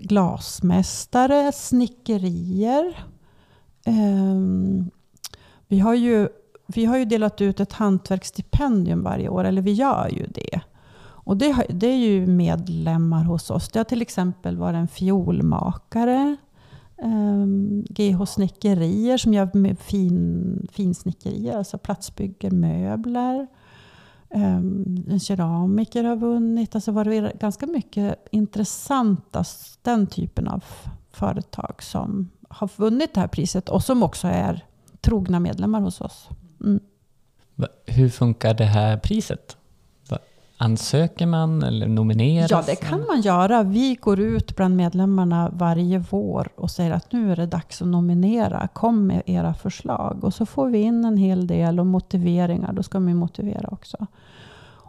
glasmästare, 0.00 1.52
snickerier, 1.52 2.94
Ehm, 3.84 4.90
vi, 5.68 5.78
har 5.78 5.94
ju, 5.94 6.28
vi 6.74 6.84
har 6.84 6.98
ju 6.98 7.04
delat 7.04 7.40
ut 7.40 7.60
ett 7.60 7.72
hantverksstipendium 7.72 9.02
varje 9.02 9.28
år, 9.28 9.44
eller 9.44 9.62
vi 9.62 9.72
gör 9.72 10.08
ju 10.08 10.26
det. 10.26 10.60
Och 11.24 11.36
det, 11.36 11.66
det 11.68 11.86
är 11.86 11.96
ju 11.96 12.26
medlemmar 12.26 13.24
hos 13.24 13.50
oss. 13.50 13.68
Det 13.68 13.78
har 13.78 13.84
till 13.84 14.02
exempel 14.02 14.56
varit 14.56 14.76
en 14.76 14.88
fiolmakare, 14.88 16.36
ehm, 17.02 17.42
um, 17.42 17.84
GH 17.88 18.24
Snickerier 18.26 19.18
som 19.18 19.34
gör 19.34 19.74
fin, 19.74 20.68
finsnickerier, 20.72 21.58
alltså 21.58 21.78
platsbygger 21.78 22.50
möbler. 22.50 23.46
Um, 24.34 24.42
ehm, 24.42 25.04
en 25.10 25.20
keramiker 25.20 26.04
har 26.04 26.16
vunnit. 26.16 26.74
Alltså 26.74 26.92
var 26.92 27.04
det 27.04 27.32
ganska 27.40 27.66
mycket 27.66 28.28
intressanta, 28.30 29.44
den 29.82 30.06
typen 30.06 30.48
av 30.48 30.64
företag 31.10 31.82
som 31.82 32.30
har 32.48 32.70
vunnit 32.76 33.14
det 33.14 33.20
här 33.20 33.28
priset 33.28 33.68
och 33.68 33.82
som 33.82 34.02
också 34.02 34.28
är 34.28 34.64
trogna 35.00 35.40
medlemmar 35.40 35.80
hos 35.80 36.00
oss. 36.00 36.28
Mm. 36.62 36.80
Hur 37.86 38.08
funkar 38.08 38.54
det 38.54 38.64
här 38.64 38.96
priset? 38.96 39.56
Ansöker 40.62 41.26
man 41.26 41.62
eller 41.62 41.86
nomineras? 41.88 42.50
Ja, 42.50 42.62
det 42.66 42.76
kan 42.76 43.06
man 43.06 43.20
göra. 43.20 43.62
Vi 43.62 43.94
går 43.94 44.20
ut 44.20 44.56
bland 44.56 44.76
medlemmarna 44.76 45.50
varje 45.52 45.98
vår 45.98 46.48
och 46.56 46.70
säger 46.70 46.90
att 46.90 47.12
nu 47.12 47.32
är 47.32 47.36
det 47.36 47.46
dags 47.46 47.82
att 47.82 47.88
nominera. 47.88 48.68
Kom 48.68 49.06
med 49.06 49.22
era 49.26 49.54
förslag. 49.54 50.24
Och 50.24 50.34
så 50.34 50.46
får 50.46 50.68
vi 50.70 50.78
in 50.78 51.04
en 51.04 51.16
hel 51.16 51.46
del 51.46 51.80
och 51.80 51.86
motiveringar. 51.86 52.72
Då 52.72 52.82
ska 52.82 53.00
man 53.00 53.08
ju 53.08 53.14
motivera 53.14 53.68
också. 53.72 54.06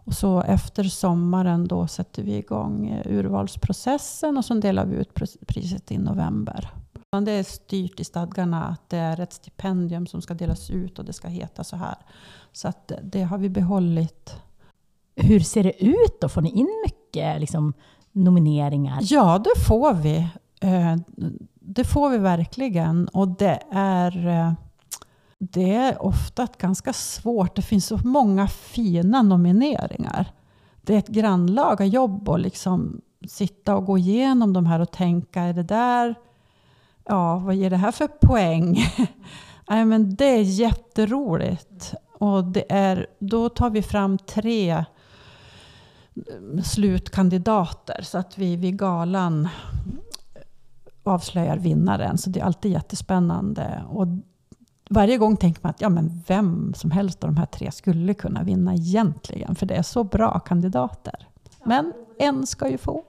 Och 0.05 0.13
så 0.13 0.41
efter 0.41 0.83
sommaren 0.83 1.67
då 1.67 1.87
sätter 1.87 2.23
vi 2.23 2.37
igång 2.37 2.87
eh, 2.89 3.17
urvalsprocessen 3.17 4.37
och 4.37 4.45
så 4.45 4.53
delar 4.53 4.85
vi 4.85 4.95
ut 4.95 5.13
pris- 5.13 5.37
priset 5.47 5.91
i 5.91 5.97
november. 5.97 6.69
Det 7.21 7.31
är 7.31 7.43
styrt 7.43 7.99
i 7.99 8.03
stadgarna 8.03 8.63
att 8.65 8.89
det 8.89 8.97
är 8.97 9.19
ett 9.19 9.33
stipendium 9.33 10.07
som 10.07 10.21
ska 10.21 10.33
delas 10.33 10.69
ut 10.69 10.99
och 10.99 11.05
det 11.05 11.13
ska 11.13 11.27
heta 11.27 11.63
så 11.63 11.75
här. 11.75 11.95
Så 12.51 12.67
att 12.67 12.91
det 13.03 13.21
har 13.21 13.37
vi 13.37 13.49
behållit 13.49 14.35
Hur 15.15 15.39
ser 15.39 15.63
det 15.63 15.83
ut 15.85 16.21
då? 16.21 16.29
Får 16.29 16.41
ni 16.41 16.49
in 16.49 16.83
mycket 16.85 17.39
liksom, 17.39 17.73
nomineringar? 18.11 18.99
Ja, 19.01 19.37
det 19.37 19.59
får 19.67 19.93
vi. 19.93 20.27
Eh, 20.61 20.95
Det 21.65 21.83
får 21.83 22.09
vi 22.09 22.17
verkligen. 22.17 23.07
Och 23.07 23.27
det 23.27 23.59
är, 23.71 24.27
eh, 24.27 24.53
det 25.39 25.73
är 25.75 26.03
ofta 26.05 26.47
ganska 26.57 26.93
svårt. 26.93 27.55
Det 27.55 27.61
finns 27.61 27.85
så 27.85 27.97
många 28.03 28.47
fina 28.47 29.21
nomineringar. 29.21 30.31
Det 30.81 30.93
är 30.93 30.97
ett 30.99 31.07
grannlaga 31.07 31.85
jobb 31.85 32.29
att 32.29 32.41
liksom 32.41 33.01
sitta 33.27 33.75
och 33.75 33.85
gå 33.85 33.97
igenom 33.97 34.53
de 34.53 34.65
här 34.65 34.79
och 34.79 34.91
tänka, 34.91 35.41
är 35.41 35.53
det 35.53 35.63
där, 35.63 36.15
ja, 37.05 37.37
vad 37.37 37.55
ger 37.55 37.69
det 37.69 37.77
här 37.77 37.91
för 37.91 38.07
poäng? 38.07 38.77
Nej, 39.69 39.85
men 39.85 40.15
det 40.15 40.25
är 40.25 40.41
jätteroligt. 40.41 41.93
Och 42.13 42.43
det 42.43 42.65
är, 42.69 43.07
då 43.19 43.49
tar 43.49 43.69
vi 43.69 43.81
fram 43.81 44.17
tre 44.17 44.85
slutkandidater 46.63 48.01
så 48.01 48.17
att 48.17 48.37
vi 48.37 48.55
vid 48.55 48.79
galan 48.79 49.49
avslöjar 51.03 51.57
vinnaren. 51.57 52.17
Så 52.17 52.29
det 52.29 52.39
är 52.39 52.43
alltid 52.43 52.71
jättespännande. 52.71 53.83
Och 53.89 54.07
varje 54.89 55.17
gång 55.17 55.37
tänker 55.37 55.59
man 55.63 55.69
att 55.69 55.81
ja, 55.81 55.89
men 55.89 56.23
vem 56.27 56.73
som 56.73 56.91
helst 56.91 57.23
av 57.23 57.29
de 57.29 57.37
här 57.37 57.45
tre 57.45 57.71
skulle 57.71 58.13
kunna 58.13 58.43
vinna 58.43 58.73
egentligen. 58.73 59.55
För 59.55 59.65
det 59.65 59.75
är 59.75 59.83
så 59.83 60.03
bra 60.03 60.39
kandidater. 60.39 61.27
Men 61.63 61.93
en 62.19 62.47
ska 62.47 62.69
ju 62.69 62.77
få. 62.77 63.03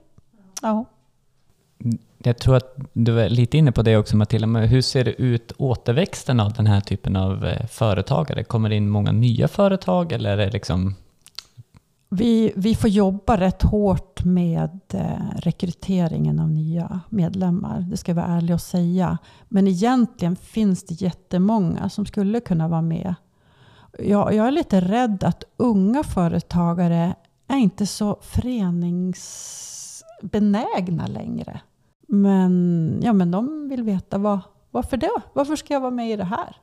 Ja. 0.62 0.84
Jag 2.26 2.38
tror 2.38 2.56
att 2.56 2.76
du 2.92 3.20
är 3.20 3.28
lite 3.28 3.58
inne 3.58 3.72
på 3.72 3.82
det 3.82 3.96
också 3.96 4.16
Matilda, 4.16 4.46
men 4.46 4.68
hur 4.68 4.82
ser 4.82 5.04
det 5.04 5.22
ut 5.22 5.52
återväxten 5.58 6.40
av 6.40 6.52
den 6.52 6.66
här 6.66 6.80
typen 6.80 7.16
av 7.16 7.44
eh, 7.44 7.66
företagare? 7.66 8.44
Kommer 8.44 8.68
det 8.68 8.74
in 8.74 8.88
många 8.88 9.12
nya 9.12 9.48
företag 9.48 10.12
eller 10.12 10.30
är 10.30 10.36
det 10.36 10.52
liksom... 10.52 10.94
Vi, 12.08 12.52
vi 12.56 12.74
får 12.74 12.90
jobba 12.90 13.40
rätt 13.40 13.62
hårt 13.62 14.24
med 14.24 14.80
eh, 14.92 15.36
rekryteringen 15.36 16.40
av 16.40 16.50
nya 16.50 17.00
medlemmar. 17.08 17.80
Det 17.80 17.96
ska 17.96 18.10
jag 18.10 18.16
vara 18.16 18.26
ärlig 18.26 18.54
och 18.54 18.60
säga. 18.60 19.18
Men 19.48 19.68
egentligen 19.68 20.36
finns 20.36 20.84
det 20.84 21.00
jättemånga 21.00 21.88
som 21.88 22.06
skulle 22.06 22.40
kunna 22.40 22.68
vara 22.68 22.82
med. 22.82 23.14
Jag, 23.98 24.34
jag 24.34 24.46
är 24.46 24.50
lite 24.50 24.80
rädd 24.80 25.24
att 25.24 25.44
unga 25.56 26.02
företagare 26.02 27.14
är 27.48 27.56
inte 27.56 27.86
så 27.86 28.18
föreningsbenägna 28.22 31.06
längre. 31.06 31.60
Men, 32.08 33.00
ja, 33.02 33.12
men 33.12 33.30
de 33.30 33.68
vill 33.68 33.82
veta 33.82 34.18
vad, 34.18 34.40
varför 34.70 34.96
det? 34.96 35.20
Varför 35.32 35.56
ska 35.56 35.74
jag 35.74 35.80
vara 35.80 35.90
med 35.90 36.10
i 36.10 36.16
det 36.16 36.24
här? 36.24 36.56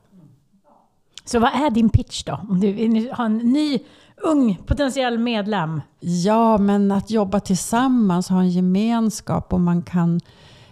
Så 1.26 1.40
vad 1.40 1.52
är 1.54 1.70
din 1.70 1.90
pitch 1.90 2.24
då? 2.24 2.40
Om 2.50 2.60
du 2.60 2.72
vill 2.72 3.12
ha 3.12 3.26
en 3.26 3.38
ny, 3.38 3.80
ung, 4.18 4.62
potentiell 4.66 5.18
medlem? 5.18 5.82
Ja, 6.00 6.58
men 6.58 6.92
att 6.92 7.12
jobba 7.12 7.40
tillsammans, 7.40 8.30
ha 8.30 8.40
en 8.40 8.50
gemenskap 8.50 9.54
och 9.54 9.62
man 9.62 9.82
kan... 9.82 10.20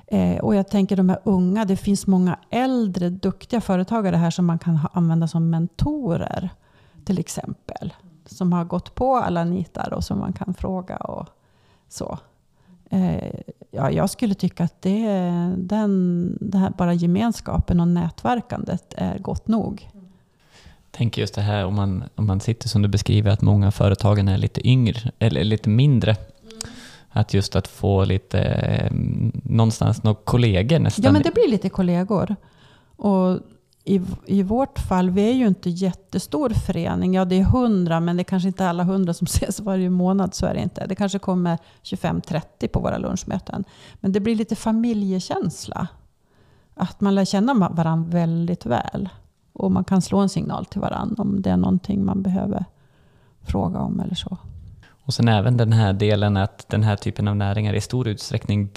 Eh, 0.08 0.38
och 0.38 0.56
jag 0.56 0.70
tänker 0.70 0.96
de 0.96 1.10
här 1.10 1.20
unga, 1.24 1.66
det 1.66 1.78
finns 1.78 2.08
många 2.08 2.40
äldre 2.50 3.10
duktiga 3.10 3.62
företagare 3.62 4.16
här 4.16 4.32
som 4.32 4.46
man 4.46 4.60
kan 4.60 4.76
ha, 4.76 4.90
använda 4.94 5.28
som 5.28 5.50
mentorer. 5.50 6.50
Till 7.06 7.20
exempel. 7.20 7.94
Som 8.26 8.54
har 8.54 8.66
gått 8.66 8.96
på 8.96 9.16
alla 9.16 9.44
nitar 9.44 9.94
och 9.94 10.04
som 10.04 10.20
man 10.20 10.34
kan 10.34 10.54
fråga 10.54 10.98
och 10.98 11.28
så. 11.88 12.20
Eh, 12.90 13.34
ja, 13.72 13.92
jag 13.92 14.10
skulle 14.10 14.36
tycka 14.36 14.64
att 14.64 14.82
det, 14.82 15.08
den, 15.58 16.38
det 16.42 16.58
här 16.58 16.74
bara 16.78 16.94
gemenskapen 16.94 17.80
och 17.80 17.88
nätverkandet 17.88 18.94
är 18.98 19.20
gott 19.20 19.48
nog. 19.48 19.90
tänker 20.92 21.22
just 21.22 21.36
det 21.36 21.42
här 21.42 21.66
om 21.66 21.76
man, 21.76 22.04
om 22.16 22.28
man 22.28 22.40
sitter 22.40 22.70
som 22.70 22.82
du 22.82 22.88
beskriver, 22.88 23.32
att 23.32 23.42
många 23.42 23.72
företagen 23.72 24.28
är 24.28 24.38
lite 24.38 24.68
yngre, 24.68 25.12
eller 25.20 25.44
lite 25.44 25.70
mindre. 25.70 26.16
Att 27.10 27.34
just 27.34 27.56
att 27.56 27.68
få 27.68 28.06
lite, 28.06 28.40
eh, 28.40 28.92
någonstans 29.44 30.04
några 30.04 30.20
kollegor 30.24 30.80
nästan. 30.80 31.06
Ja, 31.06 31.12
men 31.12 31.22
det 31.22 31.34
blir 31.34 31.50
lite 31.50 31.70
kollegor. 31.70 32.36
Och 32.96 33.40
i, 33.90 34.02
I 34.26 34.44
vårt 34.44 34.80
fall, 34.80 35.10
vi 35.10 35.30
är 35.30 35.34
ju 35.34 35.48
inte 35.48 35.70
jättestor 35.70 36.50
förening. 36.50 37.14
Ja, 37.14 37.26
det 37.26 37.36
är 37.36 37.44
hundra, 37.44 38.00
men 38.00 38.18
det 38.18 38.22
är 38.22 38.24
kanske 38.24 38.48
inte 38.48 38.70
alla 38.70 38.84
hundra 38.84 39.14
som 39.14 39.26
ses 39.28 39.60
varje 39.60 39.90
månad. 39.90 40.34
Så 40.34 40.46
är 40.46 40.54
det 40.54 40.62
inte. 40.62 40.86
Det 40.88 40.96
kanske 40.96 41.20
kommer 41.20 41.58
25-30 41.84 42.68
på 42.68 42.80
våra 42.80 42.98
lunchmöten. 42.98 43.64
Men 44.00 44.12
det 44.12 44.20
blir 44.20 44.36
lite 44.36 44.56
familjekänsla. 44.56 45.88
Att 46.76 47.02
man 47.02 47.16
lär 47.16 47.26
känna 47.26 47.54
varandra 47.54 48.12
väldigt 48.12 48.66
väl. 48.66 49.10
Och 49.54 49.72
man 49.72 49.84
kan 49.84 50.02
slå 50.02 50.20
en 50.20 50.30
signal 50.30 50.66
till 50.66 50.82
varandra 50.82 51.24
om 51.24 51.42
det 51.42 51.50
är 51.50 51.58
någonting 51.58 52.06
man 52.06 52.22
behöver 52.22 52.66
fråga 53.42 53.80
om 53.80 54.00
eller 54.00 54.16
så. 54.16 54.38
Och 55.10 55.14
sen 55.14 55.28
även 55.28 55.58
den 55.58 55.74
här 55.74 55.94
delen 55.94 56.38
att 56.38 56.66
den 56.70 56.84
här 56.84 56.96
typen 56.96 57.28
av 57.28 57.36
näringar 57.36 57.74
i 57.74 57.82
stor 57.82 58.08
utsträckning 58.08 58.70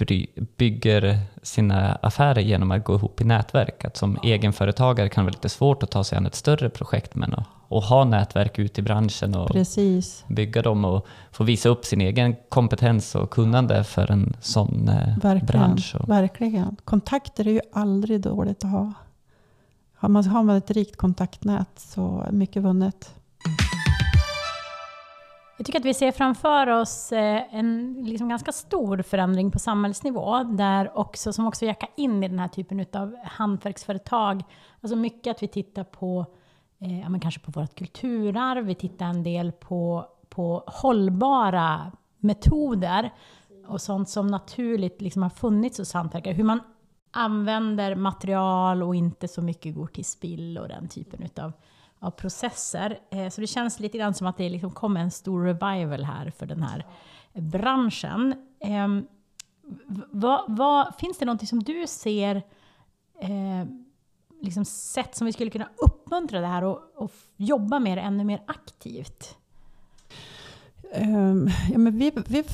bygger 0.57 1.19
sina 1.43 1.93
affärer 1.93 2.41
genom 2.41 2.71
att 2.71 2.85
gå 2.85 2.95
ihop 2.95 3.21
i 3.21 3.25
nätverk. 3.25 3.85
Att 3.85 3.97
som 3.97 4.19
egenföretagare 4.23 5.09
kan 5.09 5.25
det 5.25 5.27
vara 5.27 5.33
lite 5.33 5.49
svårt 5.49 5.83
att 5.83 5.91
ta 5.91 6.05
sig 6.05 6.19
an 6.19 6.27
ett 6.27 6.35
större 6.35 6.71
projekt, 6.71 7.15
men 7.15 7.35
att, 7.35 7.47
att 7.71 7.85
ha 7.85 8.05
nätverk 8.05 8.59
ute 8.59 8.81
i 8.81 8.85
branschen 8.85 9.35
och 9.35 9.51
Precis. 9.51 10.25
bygga 10.29 10.62
dem 10.62 10.85
och 10.85 11.07
få 11.33 11.45
visa 11.45 11.69
upp 11.69 11.85
sin 11.85 12.01
egen 12.01 12.37
kompetens 12.49 13.15
och 13.15 13.31
kunnande 13.31 13.85
för 13.85 14.11
en 14.11 14.37
sån 14.41 14.89
eh, 14.89 15.19
Verkligen. 15.19 15.47
bransch. 15.47 15.95
Verkligen. 16.07 16.77
Kontakter 16.85 17.49
är 17.49 17.53
ju 17.53 17.61
aldrig 17.73 18.21
dåligt 18.21 18.65
att 18.65 18.71
ha. 18.71 18.93
Har 19.95 20.09
man, 20.09 20.25
har 20.25 20.43
man 20.43 20.57
ett 20.57 20.71
rikt 20.71 20.97
kontaktnät 20.97 21.69
så 21.77 22.25
är 22.29 22.33
mycket 22.33 22.62
vunnet. 22.62 23.15
Jag 25.62 25.66
tycker 25.66 25.78
att 25.78 25.85
vi 25.85 25.95
ser 25.95 26.12
framför 26.12 26.66
oss 26.66 27.12
eh, 27.12 27.42
en 27.54 28.02
liksom 28.04 28.28
ganska 28.28 28.52
stor 28.52 29.02
förändring 29.02 29.50
på 29.50 29.59
samhällsnivå, 29.59 30.42
där 30.45 30.99
också, 30.99 31.33
som 31.33 31.47
också 31.47 31.64
jackar 31.64 31.88
in 31.97 32.25
i 32.25 32.28
den 32.28 32.38
här 32.38 32.49
typen 32.49 32.87
av 32.92 33.16
hantverksföretag. 33.25 34.45
Alltså 34.81 34.97
mycket 34.97 35.31
att 35.31 35.42
vi 35.42 35.49
tittar 35.49 35.85
på, 35.85 36.26
eh, 36.78 37.00
ja, 37.00 37.09
men 37.09 37.21
kanske 37.21 37.40
på 37.40 37.50
vårt 37.50 37.75
kulturarv, 37.75 38.64
vi 38.64 38.75
tittar 38.75 39.07
en 39.07 39.23
del 39.23 39.52
på, 39.52 40.07
på 40.28 40.64
hållbara 40.66 41.92
metoder 42.19 43.11
och 43.66 43.81
sånt 43.81 44.09
som 44.09 44.26
naturligt 44.26 45.00
liksom 45.00 45.23
har 45.23 45.31
funnits 45.31 45.78
hos 45.78 45.92
hantverkare. 45.92 46.35
Hur 46.35 46.45
man 46.45 46.61
använder 47.11 47.95
material 47.95 48.83
och 48.83 48.95
inte 48.95 49.28
så 49.28 49.42
mycket 49.42 49.75
går 49.75 49.87
till 49.87 50.04
spill 50.04 50.59
och 50.59 50.69
den 50.69 50.88
typen 50.88 51.23
utav 51.23 51.52
av 52.02 52.11
processer. 52.11 52.99
Eh, 53.11 53.28
så 53.28 53.40
det 53.40 53.47
känns 53.47 53.80
lite 53.80 53.99
grann 53.99 54.14
som 54.14 54.26
att 54.26 54.37
det 54.37 54.49
liksom 54.49 54.71
kommer 54.71 55.00
en 55.00 55.11
stor 55.11 55.44
revival 55.44 56.04
här 56.04 56.30
för 56.30 56.47
den 56.47 56.62
här 56.62 56.87
branschen. 57.32 58.35
Ehm, 58.61 59.06
vad, 60.11 60.44
vad, 60.49 60.94
finns 60.99 61.18
det 61.18 61.25
någonting 61.25 61.49
som 61.49 61.62
du 61.62 61.87
ser 61.87 62.37
eh, 63.21 63.66
liksom 64.40 64.64
sätt 64.64 65.14
som 65.14 65.26
vi 65.26 65.32
skulle 65.32 65.50
kunna 65.50 65.68
uppmuntra 65.76 66.40
det 66.40 66.47
här 66.47 66.64
och, 66.64 66.80
och 66.97 67.12
jobba 67.37 67.78
med 67.78 67.99
det 67.99 68.02
ännu 68.02 68.25
mer 68.25 68.42
aktivt? 68.47 69.37
Ehm, 70.92 71.49
ja, 71.73 71.78
men 71.78 71.99
vi, 71.99 72.12
vi 72.26 72.44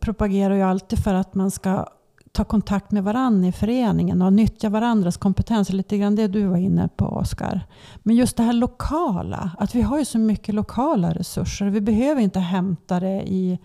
propagerar 0.00 0.54
ju 0.54 0.62
alltid 0.62 1.04
för 1.04 1.14
att 1.14 1.34
man 1.34 1.50
ska 1.50 1.86
ta 2.34 2.44
kontakt 2.44 2.90
med 2.90 3.04
varandra 3.04 3.48
i 3.48 3.52
föreningen 3.52 4.22
och 4.22 4.32
nyttja 4.32 4.68
varandras 4.68 5.16
kompetens. 5.16 5.72
Lite 5.72 5.98
grann 5.98 6.16
det 6.16 6.28
du 6.28 6.46
var 6.46 6.56
inne 6.56 6.88
på 6.96 7.04
Oskar. 7.04 7.66
Men 8.02 8.16
just 8.16 8.36
det 8.36 8.42
här 8.42 8.52
lokala. 8.52 9.50
Att 9.58 9.74
vi 9.74 9.82
har 9.82 9.98
ju 9.98 10.04
så 10.04 10.18
mycket 10.18 10.54
lokala 10.54 11.14
resurser. 11.14 11.66
Vi 11.66 11.80
behöver 11.80 12.22
inte 12.22 12.40
hämta 12.40 13.00
det 13.00 13.22
i 13.26 13.58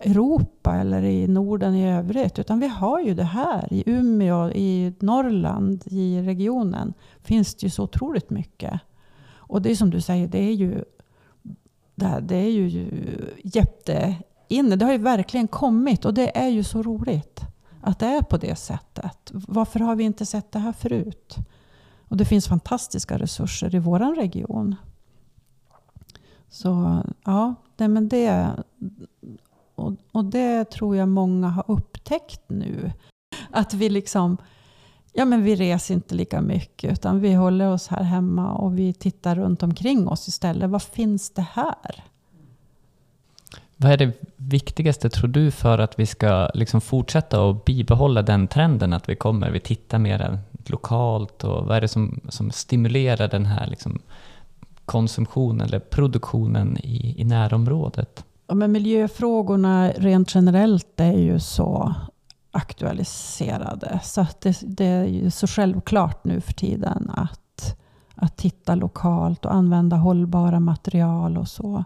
Europa 0.00 0.76
eller 0.76 1.02
i 1.02 1.28
Norden 1.28 1.74
i 1.74 1.92
övrigt. 1.92 2.38
Utan 2.38 2.60
vi 2.60 2.68
har 2.68 3.00
ju 3.00 3.14
det 3.14 3.24
här 3.24 3.72
i 3.72 3.82
Umeå, 3.86 4.50
i 4.50 4.94
Norrland, 5.00 5.82
i 5.86 6.22
regionen. 6.22 6.94
Finns 7.22 7.54
det 7.54 7.66
ju 7.66 7.70
så 7.70 7.82
otroligt 7.82 8.30
mycket. 8.30 8.80
Och 9.34 9.62
det 9.62 9.70
är 9.70 9.74
som 9.74 9.90
du 9.90 10.00
säger, 10.00 10.28
det 10.28 10.38
är 10.38 10.52
ju, 10.52 10.84
det, 11.94 12.06
här, 12.06 12.20
det 12.20 12.36
är 12.36 12.50
ju 12.50 12.88
jätteinne. 13.44 14.76
Det 14.76 14.84
har 14.84 14.92
ju 14.92 14.98
verkligen 14.98 15.48
kommit 15.48 16.04
och 16.04 16.14
det 16.14 16.38
är 16.38 16.48
ju 16.48 16.64
så 16.64 16.82
roligt 16.82 17.40
att 17.80 17.98
det 17.98 18.06
är 18.06 18.22
på 18.22 18.36
det 18.36 18.56
sättet. 18.56 19.30
Varför 19.32 19.80
har 19.80 19.96
vi 19.96 20.04
inte 20.04 20.26
sett 20.26 20.52
det 20.52 20.58
här 20.58 20.72
förut? 20.72 21.36
Och 22.08 22.16
det 22.16 22.24
finns 22.24 22.48
fantastiska 22.48 23.18
resurser 23.18 23.74
i 23.74 23.78
vår 23.78 24.14
region. 24.16 24.76
Så 26.48 27.02
ja, 27.24 27.54
det, 27.76 27.88
men 27.88 28.08
det, 28.08 28.50
och, 29.74 29.92
och 30.12 30.24
det 30.24 30.70
tror 30.70 30.96
jag 30.96 31.08
många 31.08 31.48
har 31.48 31.64
upptäckt 31.68 32.42
nu. 32.48 32.92
Att 33.50 33.74
vi 33.74 33.88
liksom, 33.88 34.36
ja 35.12 35.24
men 35.24 35.42
vi 35.42 35.56
reser 35.56 35.94
inte 35.94 36.14
lika 36.14 36.40
mycket 36.40 36.92
utan 36.92 37.20
vi 37.20 37.34
håller 37.34 37.68
oss 37.68 37.88
här 37.88 38.02
hemma 38.02 38.52
och 38.52 38.78
vi 38.78 38.92
tittar 38.92 39.36
runt 39.36 39.62
omkring 39.62 40.08
oss 40.08 40.28
istället. 40.28 40.70
Vad 40.70 40.82
finns 40.82 41.30
det 41.30 41.46
här? 41.52 42.04
Vad 43.82 43.92
är 43.92 43.96
det 43.96 44.12
viktigaste 44.36 45.10
tror 45.10 45.28
du 45.28 45.50
för 45.50 45.78
att 45.78 45.98
vi 45.98 46.06
ska 46.06 46.50
liksom 46.54 46.80
fortsätta 46.80 47.40
och 47.40 47.54
bibehålla 47.54 48.22
den 48.22 48.48
trenden 48.48 48.92
att 48.92 49.08
vi 49.08 49.16
kommer, 49.16 49.50
vi 49.50 49.60
tittar 49.60 49.98
mer 49.98 50.38
lokalt 50.66 51.44
och 51.44 51.66
vad 51.66 51.76
är 51.76 51.80
det 51.80 51.88
som, 51.88 52.20
som 52.28 52.50
stimulerar 52.50 53.28
den 53.28 53.46
här 53.46 53.66
liksom 53.66 54.00
konsumtionen 54.84 55.60
eller 55.60 55.78
produktionen 55.78 56.78
i, 56.78 57.14
i 57.20 57.24
närområdet? 57.24 58.24
Ja, 58.46 58.54
men 58.54 58.72
miljöfrågorna 58.72 59.90
rent 59.90 60.34
generellt 60.34 61.00
är 61.00 61.18
ju 61.18 61.40
så 61.40 61.94
aktualiserade. 62.50 64.00
Så 64.02 64.20
att 64.20 64.40
det, 64.40 64.60
det, 64.62 64.84
är 64.84 65.04
ju 65.04 65.30
så 65.30 65.46
självklart 65.46 66.24
nu 66.24 66.40
för 66.40 66.52
tiden 66.52 67.10
att, 67.14 67.76
att 68.14 68.36
titta 68.36 68.74
lokalt 68.74 69.44
och 69.44 69.54
använda 69.54 69.96
hållbara 69.96 70.60
material 70.60 71.38
och 71.38 71.48
så. 71.48 71.84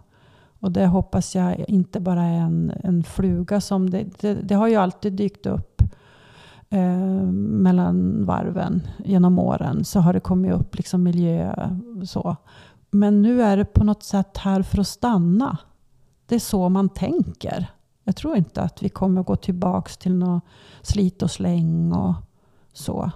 Och 0.64 0.72
det 0.72 0.86
hoppas 0.86 1.34
jag 1.34 1.64
inte 1.68 2.00
bara 2.00 2.22
är 2.22 2.38
en, 2.38 2.72
en 2.82 3.02
fluga 3.02 3.60
som 3.60 3.90
det, 3.90 4.20
det, 4.20 4.34
det 4.34 4.54
har 4.54 4.68
ju 4.68 4.76
alltid 4.76 5.12
dykt 5.12 5.46
upp 5.46 5.82
eh, 6.70 7.22
mellan 7.32 8.24
varven 8.24 8.82
genom 9.04 9.38
åren 9.38 9.84
så 9.84 10.00
har 10.00 10.12
det 10.12 10.20
kommit 10.20 10.52
upp 10.52 10.76
liksom 10.76 11.02
miljö 11.02 11.70
så. 12.06 12.36
Men 12.90 13.22
nu 13.22 13.42
är 13.42 13.56
det 13.56 13.64
på 13.64 13.84
något 13.84 14.02
sätt 14.02 14.38
här 14.38 14.62
för 14.62 14.80
att 14.80 14.88
stanna. 14.88 15.58
Det 16.26 16.34
är 16.34 16.40
så 16.40 16.68
man 16.68 16.88
tänker. 16.88 17.66
Jag 18.04 18.16
tror 18.16 18.36
inte 18.36 18.62
att 18.62 18.82
vi 18.82 18.88
kommer 18.88 19.22
gå 19.22 19.36
tillbaka 19.36 19.90
till 20.00 20.14
något 20.14 20.42
slit 20.82 21.22
och 21.22 21.30
släng 21.30 21.92
och 21.92 22.14
så. 22.72 23.10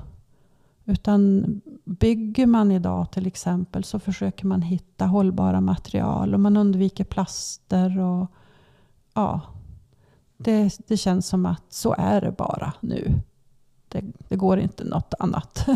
Utan 0.88 1.45
bygger 1.85 2.47
man 2.47 2.71
idag 2.73 3.11
till 3.11 3.26
exempel 3.26 3.85
så 3.85 3.99
försöker 3.99 4.47
man 4.47 4.62
hitta 4.62 5.07
hållbara 5.07 5.61
material 5.61 6.35
och 6.35 6.40
man 6.40 6.57
undviker 6.57 7.04
plaster. 7.04 8.00
och 8.00 8.33
ja, 9.14 9.40
det, 10.37 10.78
det 10.87 10.97
känns 10.97 11.26
som 11.26 11.47
att 11.47 11.62
så 11.68 11.95
är 11.99 12.21
det 12.21 12.30
bara 12.30 12.73
nu. 12.80 13.14
Det, 13.88 14.04
det 14.28 14.37
går 14.37 14.59
inte 14.59 14.85
något 14.85 15.14
annat. 15.18 15.66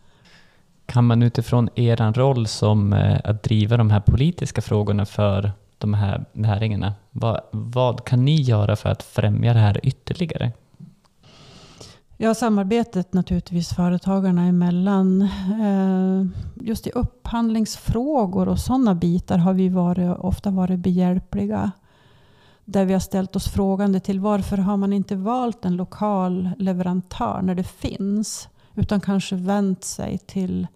kan 0.86 1.06
man 1.06 1.22
utifrån 1.22 1.68
er 1.74 2.12
roll 2.12 2.46
som 2.46 2.92
eh, 2.92 3.20
att 3.24 3.42
driva 3.42 3.76
de 3.76 3.90
här 3.90 4.00
politiska 4.00 4.62
frågorna 4.62 5.06
för 5.06 5.52
de 5.78 5.94
här 5.94 6.24
näringarna, 6.32 6.94
vad, 7.10 7.40
vad 7.50 8.04
kan 8.04 8.24
ni 8.24 8.40
göra 8.40 8.76
för 8.76 8.88
att 8.88 9.02
främja 9.02 9.54
det 9.54 9.60
här 9.60 9.80
ytterligare? 9.82 10.52
Ja, 12.22 12.34
samarbetet 12.34 13.12
naturligtvis 13.12 13.68
företagarna 13.68 14.44
emellan. 14.44 15.22
Eh, 15.62 16.26
just 16.66 16.86
i 16.86 16.90
upphandlingsfrågor 16.90 18.48
och 18.48 18.58
sådana 18.58 18.94
bitar 18.94 19.38
har 19.38 19.52
vi 19.52 19.68
varit, 19.68 20.18
ofta 20.18 20.50
varit 20.50 20.78
behjälpliga. 20.78 21.70
Där 22.64 22.84
vi 22.84 22.92
har 22.92 23.00
ställt 23.00 23.36
oss 23.36 23.48
frågande 23.48 24.00
till 24.00 24.20
varför 24.20 24.56
har 24.56 24.76
man 24.76 24.92
inte 24.92 25.16
valt 25.16 25.64
en 25.64 25.76
lokal 25.76 26.50
leverantör 26.58 27.40
när 27.42 27.54
det 27.54 27.64
finns? 27.64 28.48
Utan 28.74 29.00
kanske 29.00 29.36
vänt 29.36 29.84
sig 29.84 30.18
till 30.18 30.66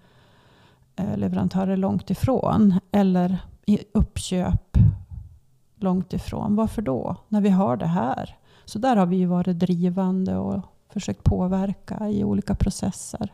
eh, 0.96 1.16
leverantörer 1.16 1.76
långt 1.76 2.11
ifrån. 2.11 2.80
Eller 2.92 3.38
i 3.66 3.78
uppköp 3.94 4.78
långt 5.76 6.12
ifrån. 6.12 6.57
Varför 6.57 6.83
då? 6.83 7.16
När 7.28 7.40
vi 7.40 7.50
har 7.50 7.76
det 7.76 7.87
här. 7.87 8.37
Så 8.64 8.78
där 8.78 8.96
har 8.96 9.07
vi 9.07 9.24
varit 9.24 9.59
drivande 9.59 10.37
och 10.37 10.62
försökt 10.94 11.24
påverka 11.24 12.09
i 12.09 12.24
olika 12.24 12.54
processer. 12.54 13.33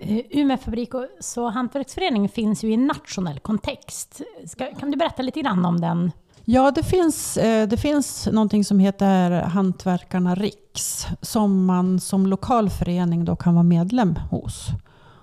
Eh, 0.00 0.20
Umeå 0.30 0.56
fabrik 0.56 0.94
och 0.94 1.06
så 1.20 1.48
hantverksförening 1.48 2.28
finns 2.28 2.64
ju 2.64 2.72
i 2.72 2.76
nationell 2.76 3.38
kontext. 3.38 4.20
Ska, 4.46 4.74
kan 4.74 4.90
du 4.90 4.96
berätta 4.96 5.22
lite 5.22 5.40
grann 5.40 5.64
om 5.64 5.80
den? 5.80 6.12
Ja, 6.44 6.70
det 6.70 6.82
finns, 6.82 7.36
eh, 7.36 7.68
det 7.68 7.76
finns 7.76 8.28
någonting 8.32 8.64
som 8.64 8.78
heter 8.78 9.30
Hantverkarna 9.30 10.34
Riks 10.34 11.06
som 11.22 11.64
man 11.64 12.00
som 12.00 12.26
lokal 12.26 12.70
förening 12.70 13.24
då 13.24 13.36
kan 13.36 13.54
vara 13.54 13.62
medlem 13.62 14.14
hos. 14.30 14.66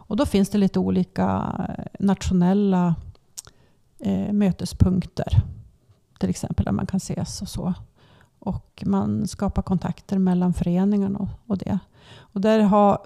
Och 0.08 0.16
då 0.16 0.26
finns 0.26 0.50
det 0.50 0.58
lite 0.58 0.80
olika 0.80 1.56
nationella 2.00 2.96
eh, 4.00 4.34
mötespunkter. 4.34 5.42
Till 6.20 6.30
exempel 6.30 6.66
där 6.66 6.72
man 6.72 6.88
kan 6.88 6.98
ses 6.98 7.42
och 7.42 7.50
så. 7.50 7.74
Och 8.46 8.84
man 8.86 9.28
skapar 9.28 9.62
kontakter 9.62 10.18
mellan 10.18 10.54
föreningarna 10.54 11.20
och, 11.20 11.30
och 11.48 11.58
det. 11.58 11.80
Och 12.18 12.42
där 12.42 12.60
har 12.60 13.00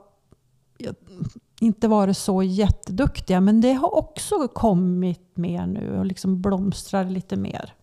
inte 1.60 1.88
varit 1.88 2.18
så 2.18 2.44
jätteduktiga, 2.44 3.42
men 3.42 3.62
det 3.62 3.74
har 3.74 3.96
också 3.96 4.48
kommit 4.48 5.38
mer 5.38 5.68
nu 5.68 5.98
och 5.98 6.06
liksom 6.06 6.42
blomstrar 6.42 7.06
lite 7.06 7.36
mer. 7.36 7.74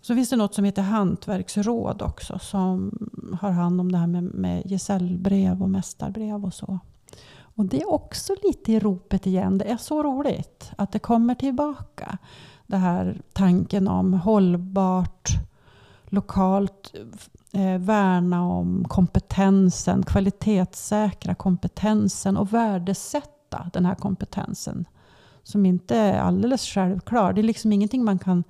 Så 0.00 0.14
finns 0.14 0.30
det 0.30 0.36
något 0.36 0.54
som 0.54 0.64
heter 0.64 0.82
hantverksråd 0.82 2.02
också 2.02 2.38
som 2.38 2.98
har 3.40 3.50
hand 3.50 3.80
om 3.80 3.92
det 3.92 3.98
här 3.98 4.06
med, 4.06 4.24
med 4.24 4.70
gesällbrev 4.70 5.62
och 5.62 5.70
mästarbrev 5.70 6.44
och 6.44 6.54
så. 6.54 6.78
Och 7.40 7.64
det 7.64 7.80
är 7.82 7.90
också 7.92 8.34
lite 8.42 8.72
i 8.72 8.80
ropet 8.80 9.26
igen. 9.26 9.58
Det 9.58 9.64
är 9.64 9.76
så 9.76 10.02
roligt 10.02 10.70
att 10.76 10.92
det 10.92 10.98
kommer 10.98 11.34
tillbaka. 11.34 12.18
Det 12.66 12.76
här 12.76 13.20
tanken 13.32 13.88
om 13.88 14.12
hållbart, 14.12 15.30
lokalt 16.08 16.94
eh, 17.52 17.78
värna 17.78 18.46
om 18.46 18.84
kompetensen, 18.88 20.02
kvalitetssäkra 20.02 21.34
kompetensen 21.34 22.36
och 22.36 22.52
värdesätta 22.52 23.70
den 23.72 23.86
här 23.86 23.94
kompetensen. 23.94 24.84
Som 25.42 25.66
inte 25.66 25.96
är 25.96 26.20
alldeles 26.20 26.66
självklar. 26.66 27.32
Det 27.32 27.40
är 27.40 27.42
liksom 27.42 27.72
ingenting 27.72 28.04
man 28.04 28.18
kan 28.18 28.44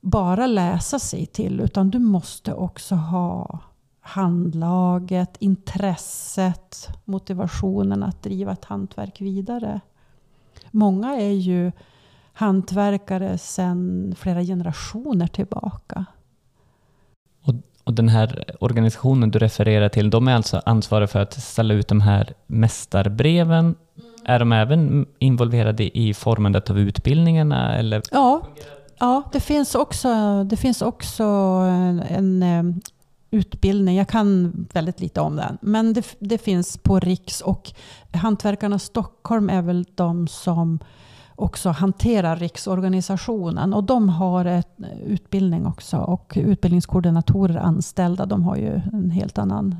bara 0.00 0.46
läsa 0.46 0.98
sig 0.98 1.26
till 1.26 1.60
utan 1.60 1.90
du 1.90 1.98
måste 1.98 2.54
också 2.54 2.94
ha 2.94 3.58
handlaget, 4.00 5.36
intresset, 5.38 6.88
motivationen 7.04 8.02
att 8.02 8.22
driva 8.22 8.52
ett 8.52 8.64
hantverk 8.64 9.20
vidare. 9.20 9.80
Många 10.70 11.16
är 11.16 11.32
ju 11.32 11.72
hantverkare 12.32 13.38
sedan 13.38 14.14
flera 14.18 14.42
generationer 14.42 15.26
tillbaka. 15.26 16.04
Och, 17.86 17.92
den 17.92 18.08
här 18.08 18.44
organisationen 18.60 19.30
du 19.30 19.38
refererar 19.38 19.88
till, 19.88 20.10
de 20.10 20.28
är 20.28 20.34
alltså 20.34 20.62
ansvariga 20.64 21.06
för 21.06 21.20
att 21.20 21.34
ställa 21.34 21.74
ut 21.74 21.88
de 21.88 22.00
här 22.00 22.34
mästarbreven. 22.46 23.64
Mm. 23.64 23.76
Är 24.24 24.38
de 24.38 24.52
även 24.52 25.06
involverade 25.18 25.98
i 25.98 26.14
formandet 26.14 26.70
av 26.70 26.78
utbildningarna? 26.78 27.76
Eller? 27.76 28.02
Ja, 28.10 28.42
ja 28.98 29.22
det, 29.32 29.40
finns 29.40 29.74
också, 29.74 30.44
det 30.44 30.56
finns 30.56 30.82
också 30.82 31.24
en, 31.24 32.02
en 32.08 32.42
eh, 32.42 32.76
utbildning. 33.30 33.96
Jag 33.96 34.08
kan 34.08 34.52
väldigt 34.72 35.00
lite 35.00 35.20
om 35.20 35.36
den. 35.36 35.58
Men 35.60 35.92
det, 35.92 36.16
det, 36.18 36.38
finns 36.38 36.78
på 36.78 37.00
Riks 37.00 37.40
och 37.40 37.72
Hantverkarna 38.12 38.78
Stockholm 38.78 39.50
är 39.50 39.62
väl 39.62 39.84
de 39.94 40.28
som 40.28 40.78
också 41.36 41.70
hanterar 41.70 42.36
riksorganisationen. 42.36 43.74
Och 43.74 43.84
de 43.84 44.08
har 44.08 44.44
ett 44.44 44.80
eh, 44.80 45.00
utbildning 45.00 45.66
också. 45.66 45.98
Och 45.98 46.32
utbildningskoordinatorer 46.36 47.56
anställda, 47.56 48.26
de 48.26 48.42
har 48.42 48.56
ju 48.56 48.80
en 48.92 49.10
helt 49.10 49.38
annan 49.38 49.76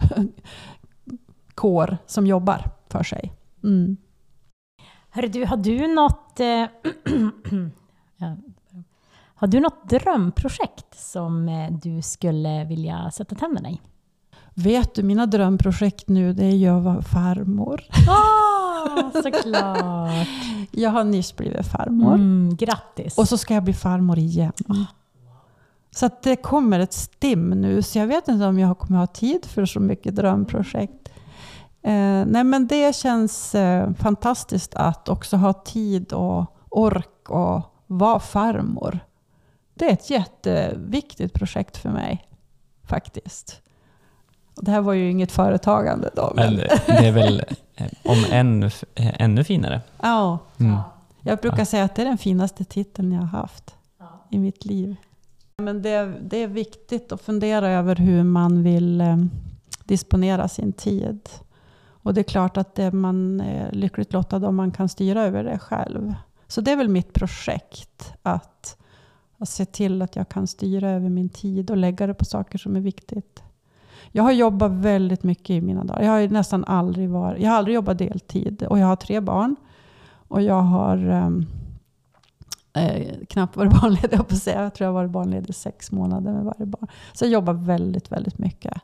eh, 0.00 0.22
kår 1.54 1.98
som 2.06 2.26
jobbar 2.26 2.70
för 2.88 3.02
sig. 3.02 3.32
Mm. 3.64 3.96
Hörru 5.10 5.28
du, 5.28 5.46
har 5.46 5.56
du 5.56 5.94
något, 5.94 6.40
eh, 6.40 6.66
har 9.34 9.46
du 9.46 9.60
något 9.60 9.90
drömprojekt 9.90 10.94
som 10.98 11.48
eh, 11.48 11.72
du 11.72 12.02
skulle 12.02 12.64
vilja 12.64 13.10
sätta 13.10 13.34
tänderna 13.34 13.70
i? 13.70 13.80
Vet 14.58 14.94
du, 14.94 15.02
mina 15.02 15.26
drömprojekt 15.26 16.08
nu 16.08 16.32
det 16.32 16.44
är 16.44 16.70
att 16.70 16.82
vara 16.82 17.02
farmor. 17.02 17.84
Ah, 18.08 19.22
såklart! 19.22 20.28
Jag 20.70 20.90
har 20.90 21.04
nyss 21.04 21.36
blivit 21.36 21.66
farmor. 21.66 22.14
Mm, 22.14 22.56
grattis! 22.56 23.18
Och 23.18 23.28
så 23.28 23.38
ska 23.38 23.54
jag 23.54 23.64
bli 23.64 23.74
farmor 23.74 24.18
igen. 24.18 24.52
Så 25.90 26.10
det 26.22 26.36
kommer 26.36 26.80
ett 26.80 26.92
stim 26.92 27.50
nu, 27.50 27.82
så 27.82 27.98
jag 27.98 28.06
vet 28.06 28.28
inte 28.28 28.46
om 28.46 28.58
jag 28.58 28.78
kommer 28.78 28.98
ha 28.98 29.06
tid 29.06 29.44
för 29.44 29.66
så 29.66 29.80
mycket 29.80 30.16
drömprojekt. 30.16 31.08
Eh, 31.82 32.24
nej 32.26 32.44
men 32.44 32.66
det 32.66 32.96
känns 32.96 33.54
eh, 33.54 33.92
fantastiskt 33.94 34.74
att 34.74 35.08
också 35.08 35.36
ha 35.36 35.52
tid 35.52 36.12
och 36.12 36.56
ork 36.68 37.30
och 37.30 37.60
vara 37.86 38.20
farmor. 38.20 38.98
Det 39.74 39.84
är 39.84 39.92
ett 39.92 40.10
jätteviktigt 40.10 41.34
projekt 41.34 41.76
för 41.76 41.90
mig, 41.90 42.28
faktiskt. 42.84 43.62
Det 44.60 44.70
här 44.70 44.80
var 44.80 44.92
ju 44.92 45.10
inget 45.10 45.32
företagande 45.32 46.10
då. 46.14 46.32
Men 46.36 46.56
det 46.56 47.06
är 47.06 47.12
väl 47.12 47.42
eh, 47.76 47.86
om 48.04 48.24
än, 48.30 48.62
eh, 48.62 49.20
ännu 49.22 49.44
finare. 49.44 49.80
Ja, 50.02 50.38
Mm. 50.60 50.76
jag 51.22 51.38
brukar 51.38 51.64
säga 51.64 51.84
att 51.84 51.94
det 51.94 52.02
är 52.02 52.06
den 52.06 52.18
finaste 52.18 52.64
titeln 52.64 53.12
jag 53.12 53.20
har 53.20 53.38
haft 53.38 53.74
i 54.30 54.38
mitt 54.38 54.64
liv. 54.64 54.96
Men 55.56 55.82
det, 55.82 56.12
det 56.22 56.42
är 56.42 56.46
viktigt 56.48 57.12
att 57.12 57.20
fundera 57.22 57.68
över 57.68 57.96
hur 57.96 58.22
man 58.22 58.62
vill 58.62 59.00
eh, 59.00 59.16
disponera 59.84 60.48
sin 60.48 60.72
tid. 60.72 61.28
Och 62.02 62.14
det 62.14 62.20
är 62.20 62.24
klart 62.24 62.56
att 62.56 62.74
det 62.74 62.92
man 62.92 63.40
är 63.40 63.72
lyckligt 63.72 64.12
lottad 64.12 64.36
om 64.48 64.56
man 64.56 64.70
kan 64.70 64.88
styra 64.88 65.22
över 65.22 65.44
det 65.44 65.58
själv. 65.58 66.14
Så 66.48 66.60
det 66.60 66.70
är 66.72 66.76
väl 66.76 66.88
mitt 66.88 67.12
projekt, 67.12 68.12
att, 68.22 68.76
att 69.38 69.48
se 69.48 69.64
till 69.64 70.02
att 70.02 70.16
jag 70.16 70.28
kan 70.28 70.46
styra 70.46 70.90
över 70.90 71.08
min 71.08 71.28
tid 71.28 71.70
och 71.70 71.76
lägga 71.76 72.06
det 72.06 72.14
på 72.14 72.24
saker 72.24 72.58
som 72.58 72.76
är 72.76 72.80
viktigt. 72.80 73.42
Jag 74.12 74.22
har 74.22 74.32
jobbat 74.32 74.72
väldigt 74.72 75.22
mycket 75.22 75.50
i 75.50 75.60
mina 75.60 75.84
dagar. 75.84 76.02
Jag 76.02 76.12
har 76.12 76.28
nästan 76.28 76.64
aldrig, 76.64 77.08
varit, 77.08 77.42
jag 77.42 77.50
har 77.50 77.56
aldrig 77.56 77.74
jobbat 77.74 77.98
deltid 77.98 78.62
och 78.62 78.78
jag 78.78 78.86
har 78.86 78.96
tre 78.96 79.20
barn. 79.20 79.56
Och 80.28 80.42
jag 80.42 80.62
har 80.62 80.96
ehm, 80.96 81.46
eh, 82.72 83.16
knappt 83.28 83.56
varit 83.56 83.72
barnledig, 83.82 84.12
jag 84.12 84.28
på 84.28 84.34
att 84.34 84.42
säga. 84.42 84.62
Jag 84.62 84.74
tror 84.74 84.86
jag 84.86 84.92
har 84.92 85.00
varit 85.00 85.10
barnledig 85.10 85.54
sex 85.54 85.92
månader 85.92 86.32
med 86.32 86.44
varje 86.44 86.66
barn. 86.66 86.86
Så 87.12 87.24
jag 87.24 87.32
jobbar 87.32 87.52
väldigt, 87.52 88.12
väldigt 88.12 88.38
mycket. 88.38 88.80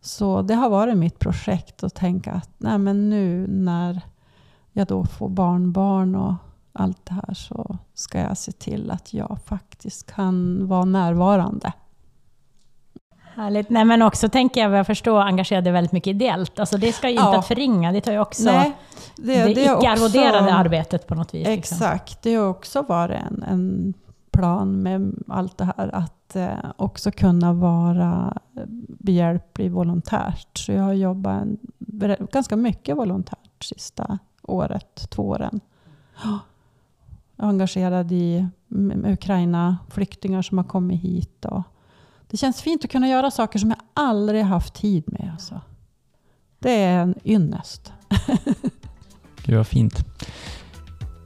Så 0.00 0.42
det 0.42 0.54
har 0.54 0.70
varit 0.70 0.96
mitt 0.96 1.18
projekt 1.18 1.84
att 1.84 1.94
tänka 1.94 2.32
att 2.32 2.50
nej, 2.58 2.78
men 2.78 3.10
nu 3.10 3.46
när 3.46 4.00
jag 4.72 4.86
då 4.86 5.04
får 5.04 5.28
barnbarn 5.28 6.14
och 6.14 6.34
allt 6.72 7.06
det 7.06 7.14
här 7.14 7.34
så 7.34 7.78
ska 7.94 8.20
jag 8.20 8.38
se 8.38 8.52
till 8.52 8.90
att 8.90 9.14
jag 9.14 9.38
faktiskt 9.44 10.06
kan 10.14 10.66
vara 10.68 10.84
närvarande. 10.84 11.72
Härligt. 13.36 13.70
Nej, 13.70 13.84
men 13.84 14.02
också 14.02 14.28
tänker 14.28 14.60
jag, 14.60 14.70
vad 14.70 14.78
jag 14.78 14.86
förstår, 14.86 15.20
engagerar 15.20 15.62
dig 15.62 15.72
väldigt 15.72 15.92
mycket 15.92 16.10
ideellt. 16.10 16.58
Alltså 16.60 16.76
det 16.78 16.92
ska 16.92 17.06
ju 17.08 17.12
inte 17.14 17.22
Ja. 17.24 17.38
att 17.38 17.46
förringa, 17.46 17.92
det 17.92 18.00
tar 18.00 18.12
ju 18.12 18.18
också 18.20 18.44
Nej, 18.44 18.76
det, 19.16 19.34
är 19.34 19.48
icke-arvoderade 19.48 20.38
också- 20.44 20.54
arbetet 20.54 21.06
på 21.06 21.14
något 21.14 21.34
vis. 21.34 21.46
liksom. 21.46 21.76
Exakt, 21.76 22.22
det 22.22 22.34
har 22.34 22.48
också 22.48 22.82
varit 22.82 23.20
en, 23.30 23.42
en 23.42 23.94
plan 24.30 24.82
med 24.82 25.14
allt 25.28 25.58
det 25.58 25.64
här. 25.76 25.94
Att 25.94 26.36
eh, 26.36 26.48
också 26.76 27.10
kunna 27.10 27.52
vara 27.52 28.38
behjälplig 28.98 29.70
volontärt. 29.72 30.58
Så 30.58 30.72
jag 30.72 30.82
har 30.82 30.92
jobbat 30.92 31.42
en, 31.42 31.58
ganska 32.32 32.56
mycket 32.56 32.96
volontärt 32.96 33.64
sista 33.64 34.18
året, 34.42 35.10
två 35.10 35.22
åren. 35.22 35.60
Är 37.36 37.46
engagerad 37.46 38.12
i 38.12 38.46
Ukraina, 39.04 39.76
flyktingar 39.90 40.42
som 40.42 40.58
har 40.58 40.64
kommit 40.64 41.02
hit. 41.02 41.44
Och 41.44 41.62
det 42.30 42.36
känns 42.36 42.62
fint 42.62 42.84
att 42.84 42.90
kunna 42.90 43.08
göra 43.08 43.30
saker 43.30 43.58
som 43.58 43.70
jag 43.70 43.78
aldrig 43.94 44.42
haft 44.42 44.74
tid 44.74 45.04
med. 45.06 45.30
Alltså. 45.32 45.60
Det 46.58 46.72
är 46.72 46.98
en 46.98 47.14
ynnest. 47.24 47.92
Gud 49.44 49.56
vad 49.56 49.66
fint. 49.66 49.94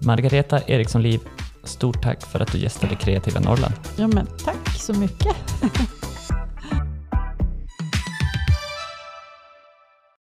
Margareta 0.02 0.60
Eriksson 0.66 1.02
Liv, 1.02 1.20
stort 1.64 2.02
tack 2.02 2.26
för 2.26 2.40
att 2.40 2.52
du 2.52 2.58
gästade 2.58 2.96
Kreativa 2.96 3.40
Norrland. 3.40 3.74
Ja, 3.96 4.06
men 4.06 4.26
tack 4.44 4.76
så 4.76 4.94
mycket. 4.94 5.36